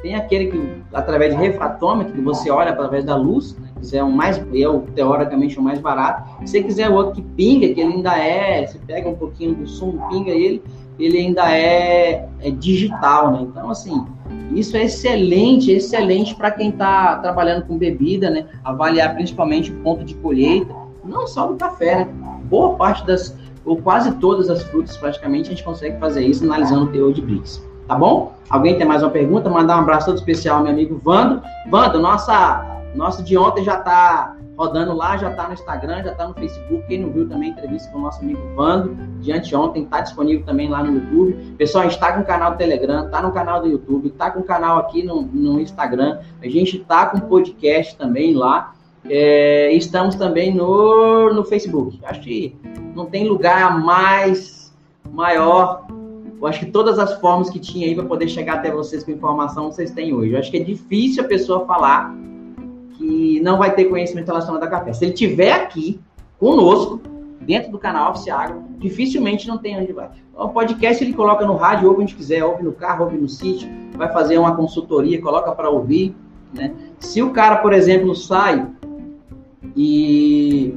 Tem 0.03 0.15
aquele 0.15 0.51
que, 0.51 0.83
através 0.93 1.35
de 1.35 1.41
refratômetro, 1.41 2.13
que 2.13 2.21
você 2.21 2.51
olha 2.51 2.71
através 2.71 3.05
da 3.05 3.17
luz, 3.17 3.57
né? 3.59 3.66
Quiser 3.87 4.03
um 4.03 4.11
mais, 4.11 4.45
é 4.53 4.69
o, 4.69 4.81
teoricamente 4.81 5.59
o 5.59 5.63
mais 5.63 5.79
barato. 5.79 6.29
Se 6.41 6.49
você 6.49 6.63
quiser 6.63 6.91
o 6.91 6.95
outro 6.95 7.15
que 7.15 7.23
pinga, 7.23 7.73
que 7.73 7.81
ele 7.81 7.95
ainda 7.95 8.19
é, 8.19 8.67
você 8.67 8.79
pega 8.85 9.09
um 9.09 9.15
pouquinho 9.15 9.55
do 9.55 9.67
som, 9.67 9.93
pinga 10.09 10.33
ele, 10.33 10.63
ele 10.99 11.19
ainda 11.19 11.51
é, 11.53 12.29
é 12.41 12.51
digital, 12.51 13.31
né? 13.31 13.39
Então, 13.43 13.71
assim, 13.71 14.05
isso 14.53 14.77
é 14.77 14.85
excelente, 14.85 15.71
excelente 15.71 16.35
para 16.35 16.51
quem 16.51 16.71
está 16.71 17.17
trabalhando 17.19 17.67
com 17.67 17.79
bebida, 17.79 18.29
né? 18.29 18.47
Avaliar 18.65 19.15
principalmente 19.15 19.71
o 19.71 19.77
ponto 19.77 20.05
de 20.05 20.15
colheita, 20.15 20.75
não 21.05 21.27
só 21.27 21.47
do 21.47 21.55
café, 21.55 22.05
né? 22.05 22.09
Boa 22.45 22.75
parte 22.77 23.07
das, 23.07 23.37
ou 23.65 23.77
quase 23.77 24.13
todas 24.17 24.51
as 24.51 24.63
frutas, 24.65 24.97
praticamente, 24.97 25.49
a 25.49 25.51
gente 25.51 25.65
consegue 25.65 25.99
fazer 25.99 26.25
isso 26.25 26.45
analisando 26.45 26.87
o 26.87 26.89
teor 26.89 27.13
de 27.13 27.21
BRICS. 27.21 27.65
Tá 27.87 27.95
bom? 27.95 28.33
Alguém 28.51 28.77
tem 28.77 28.87
mais 28.87 29.03
uma 29.03 29.11
pergunta? 29.11 29.49
Mandar 29.49 29.77
um 29.77 29.81
abraço 29.81 30.07
todo 30.07 30.17
especial 30.17 30.59
ao 30.59 30.63
meu 30.65 30.73
amigo 30.73 31.01
Vando. 31.05 31.41
Vando, 31.71 32.01
nossa 32.01 32.76
nosso 32.97 33.23
de 33.23 33.37
ontem 33.37 33.63
já 33.63 33.79
está 33.79 34.37
rodando 34.57 34.95
lá, 34.95 35.17
já 35.17 35.31
está 35.31 35.47
no 35.47 35.55
Instagram, 35.55 36.03
já 36.03 36.13
está 36.13 36.27
no 36.27 36.35
Facebook. 36.35 36.87
Quem 36.89 37.01
não 37.01 37.13
viu 37.13 37.29
também, 37.29 37.51
entrevista 37.51 37.91
com 37.91 37.99
o 37.99 38.03
nosso 38.03 38.21
amigo 38.23 38.41
Vando, 38.55 38.97
de 39.21 39.31
anteontem, 39.33 39.85
está 39.85 40.01
disponível 40.01 40.45
também 40.45 40.69
lá 40.69 40.83
no 40.83 40.95
YouTube. 40.95 41.55
Pessoal, 41.59 41.83
a 41.83 41.87
gente 41.87 41.97
está 41.97 42.13
com 42.13 42.21
o 42.21 42.25
canal 42.25 42.53
do 42.53 42.57
Telegram, 42.57 43.05
está 43.05 43.23
no 43.23 43.33
canal 43.33 43.61
do 43.61 43.69
YouTube, 43.69 44.09
está 44.09 44.31
com 44.31 44.41
o 44.41 44.45
canal 44.45 44.79
aqui 44.79 45.03
no, 45.03 45.23
no 45.23 45.61
Instagram. 45.61 46.21
A 46.43 46.49
gente 46.49 46.79
está 46.79 47.07
com 47.07 47.21
podcast 47.21 47.97
também 47.97 48.35
lá. 48.35 48.75
É, 49.09 49.73
estamos 49.73 50.15
também 50.15 50.55
no, 50.55 51.33
no 51.33 51.45
Facebook. 51.45 52.01
Acho 52.05 52.21
que 52.21 52.57
não 52.95 53.07
tem 53.07 53.29
lugar 53.29 53.79
mais 53.79 54.75
maior. 55.13 55.87
Eu 56.41 56.47
acho 56.47 56.61
que 56.61 56.67
todas 56.67 56.99
as 56.99 57.15
formas 57.21 57.49
que 57.49 57.59
tinha 57.59 57.87
aí 57.87 57.95
para 57.95 58.05
poder 58.05 58.29
chegar 58.29 58.55
até 58.55 58.71
vocês 58.71 59.05
com 59.05 59.11
informação 59.11 59.71
vocês 59.71 59.91
têm 59.91 60.15
hoje. 60.15 60.33
Eu 60.33 60.39
acho 60.39 60.51
que 60.51 60.57
é 60.57 60.63
difícil 60.63 61.25
a 61.25 61.27
pessoa 61.27 61.65
falar 61.67 62.15
que 62.97 63.41
não 63.41 63.59
vai 63.59 63.75
ter 63.75 63.87
conhecimento 63.87 64.27
relacionado 64.27 64.63
a 64.63 64.69
café. 64.69 64.93
Se 64.93 65.05
ele 65.05 65.15
tiver 65.15 65.53
aqui 65.53 66.01
conosco, 66.39 67.01
dentro 67.41 67.71
do 67.71 67.79
canal 67.79 68.11
Office 68.11 68.29
Agro, 68.29 68.65
dificilmente 68.79 69.47
não 69.47 69.59
tem 69.59 69.81
onde 69.81 69.93
vai. 69.93 70.11
O 70.35 70.49
podcast 70.49 71.03
ele 71.03 71.13
coloca 71.13 71.47
no 71.47 71.57
rádio, 71.57 71.89
ouve 71.89 72.03
onde 72.03 72.15
quiser, 72.15 72.45
ouve 72.45 72.63
no 72.63 72.73
carro, 72.73 73.05
ouve 73.05 73.17
no 73.17 73.29
sítio, 73.29 73.69
vai 73.95 74.13
fazer 74.13 74.37
uma 74.37 74.55
consultoria, 74.55 75.21
coloca 75.21 75.53
para 75.53 75.71
ouvir. 75.71 76.15
Né? 76.53 76.75
Se 76.99 77.23
o 77.23 77.31
cara, 77.31 77.57
por 77.57 77.73
exemplo, 77.73 78.15
sai 78.15 78.67
e 79.75 80.75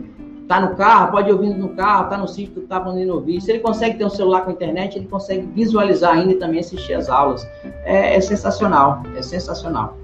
tá 0.47 0.59
no 0.59 0.75
carro, 0.75 1.11
pode 1.11 1.31
ouvir 1.31 1.49
no 1.49 1.69
carro, 1.69 2.09
tá 2.09 2.17
no 2.17 2.27
sítio, 2.27 2.61
tá 2.63 2.79
podendo 2.79 3.13
ouvir. 3.13 3.41
Se 3.41 3.51
ele 3.51 3.59
consegue 3.59 3.97
ter 3.97 4.05
um 4.05 4.09
celular 4.09 4.41
com 4.41 4.51
internet, 4.51 4.97
ele 4.97 5.07
consegue 5.07 5.45
visualizar 5.47 6.17
ainda 6.17 6.33
e 6.33 6.35
também 6.37 6.59
assistir 6.59 6.93
as 6.93 7.09
aulas. 7.09 7.47
É, 7.83 8.15
é 8.15 8.21
sensacional, 8.21 9.03
é 9.15 9.21
sensacional. 9.21 9.97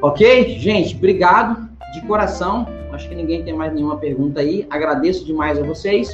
Ok? 0.00 0.58
Gente, 0.58 0.96
obrigado 0.96 1.68
de 1.92 2.06
coração. 2.06 2.66
Acho 2.92 3.08
que 3.08 3.14
ninguém 3.14 3.42
tem 3.42 3.54
mais 3.54 3.72
nenhuma 3.72 3.96
pergunta 3.96 4.40
aí. 4.40 4.66
Agradeço 4.70 5.24
demais 5.24 5.58
a 5.58 5.62
vocês. 5.62 6.10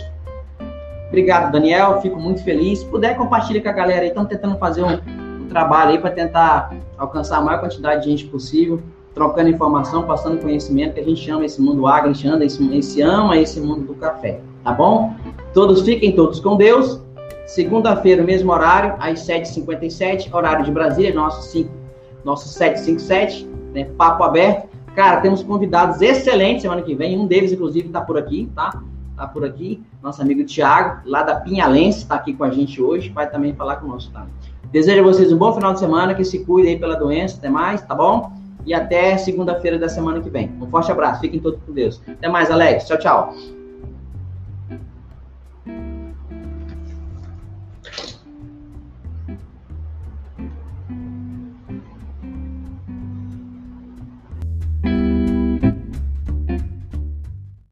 Obrigado, 1.08 1.52
Daniel. 1.52 2.00
Fico 2.00 2.18
muito 2.18 2.42
feliz. 2.42 2.80
Se 2.80 2.86
puder, 2.86 3.16
compartilha 3.16 3.62
com 3.62 3.68
a 3.68 3.72
galera 3.72 4.02
aí. 4.02 4.08
Estão 4.08 4.24
tentando 4.24 4.56
fazer 4.58 4.82
um, 4.82 4.94
um 5.42 5.48
trabalho 5.48 5.92
aí 5.92 5.98
para 5.98 6.10
tentar 6.10 6.74
alcançar 6.98 7.38
a 7.38 7.40
maior 7.40 7.60
quantidade 7.60 8.04
de 8.04 8.10
gente 8.10 8.26
possível, 8.26 8.80
trocando 9.14 9.48
informação, 9.50 10.04
passando 10.04 10.40
conhecimento, 10.40 10.94
que 10.94 11.00
a 11.00 11.04
gente 11.04 11.30
ama 11.30 11.44
esse 11.44 11.60
mundo 11.60 11.86
agro, 11.86 12.10
a 12.10 12.12
gente 12.12 12.26
ama 12.26 12.44
esse, 12.44 12.76
esse, 12.76 13.02
ama 13.02 13.36
esse 13.36 13.60
mundo 13.60 13.86
do 13.86 13.94
café. 13.94 14.40
Tá 14.62 14.72
bom? 14.72 15.14
Todos 15.52 15.82
fiquem 15.82 16.12
todos 16.12 16.40
com 16.40 16.56
Deus. 16.56 17.00
Segunda-feira, 17.46 18.22
mesmo 18.22 18.50
horário, 18.50 18.94
às 18.98 19.20
7h57, 19.20 20.32
horário 20.32 20.64
de 20.64 20.70
Brasília, 20.70 21.14
nosso, 21.14 21.42
5, 21.50 21.70
nosso 22.24 22.48
757 22.48 23.53
né? 23.74 23.84
Papo 23.96 24.22
aberto. 24.22 24.68
Cara, 24.94 25.20
temos 25.20 25.42
convidados 25.42 26.00
excelentes 26.00 26.62
semana 26.62 26.82
que 26.82 26.94
vem. 26.94 27.18
Um 27.18 27.26
deles, 27.26 27.52
inclusive, 27.52 27.88
está 27.88 28.00
por 28.00 28.16
aqui, 28.16 28.50
tá? 28.54 28.80
Tá 29.16 29.26
por 29.26 29.44
aqui. 29.44 29.82
Nosso 30.02 30.22
amigo 30.22 30.44
Tiago, 30.44 31.00
lá 31.04 31.22
da 31.22 31.36
Pinhalense, 31.36 31.98
está 31.98 32.14
aqui 32.14 32.32
com 32.32 32.44
a 32.44 32.50
gente 32.50 32.80
hoje. 32.80 33.10
Vai 33.10 33.28
também 33.28 33.52
falar 33.54 33.76
conosco, 33.76 34.12
tá? 34.12 34.26
Desejo 34.70 35.00
a 35.00 35.04
vocês 35.04 35.32
um 35.32 35.36
bom 35.36 35.52
final 35.52 35.72
de 35.72 35.80
semana, 35.80 36.14
que 36.14 36.24
se 36.24 36.44
cuidem 36.44 36.74
aí 36.74 36.78
pela 36.78 36.96
doença, 36.96 37.36
até 37.38 37.48
mais, 37.48 37.82
tá 37.82 37.94
bom? 37.94 38.32
E 38.66 38.72
até 38.72 39.16
segunda-feira 39.18 39.78
da 39.78 39.88
semana 39.88 40.20
que 40.20 40.30
vem. 40.30 40.50
Um 40.60 40.66
forte 40.66 40.90
abraço, 40.90 41.20
fiquem 41.20 41.38
todos 41.38 41.60
com 41.64 41.72
Deus. 41.72 42.00
Até 42.08 42.28
mais, 42.28 42.50
Alex. 42.50 42.86
Tchau, 42.86 42.98
tchau. 42.98 43.53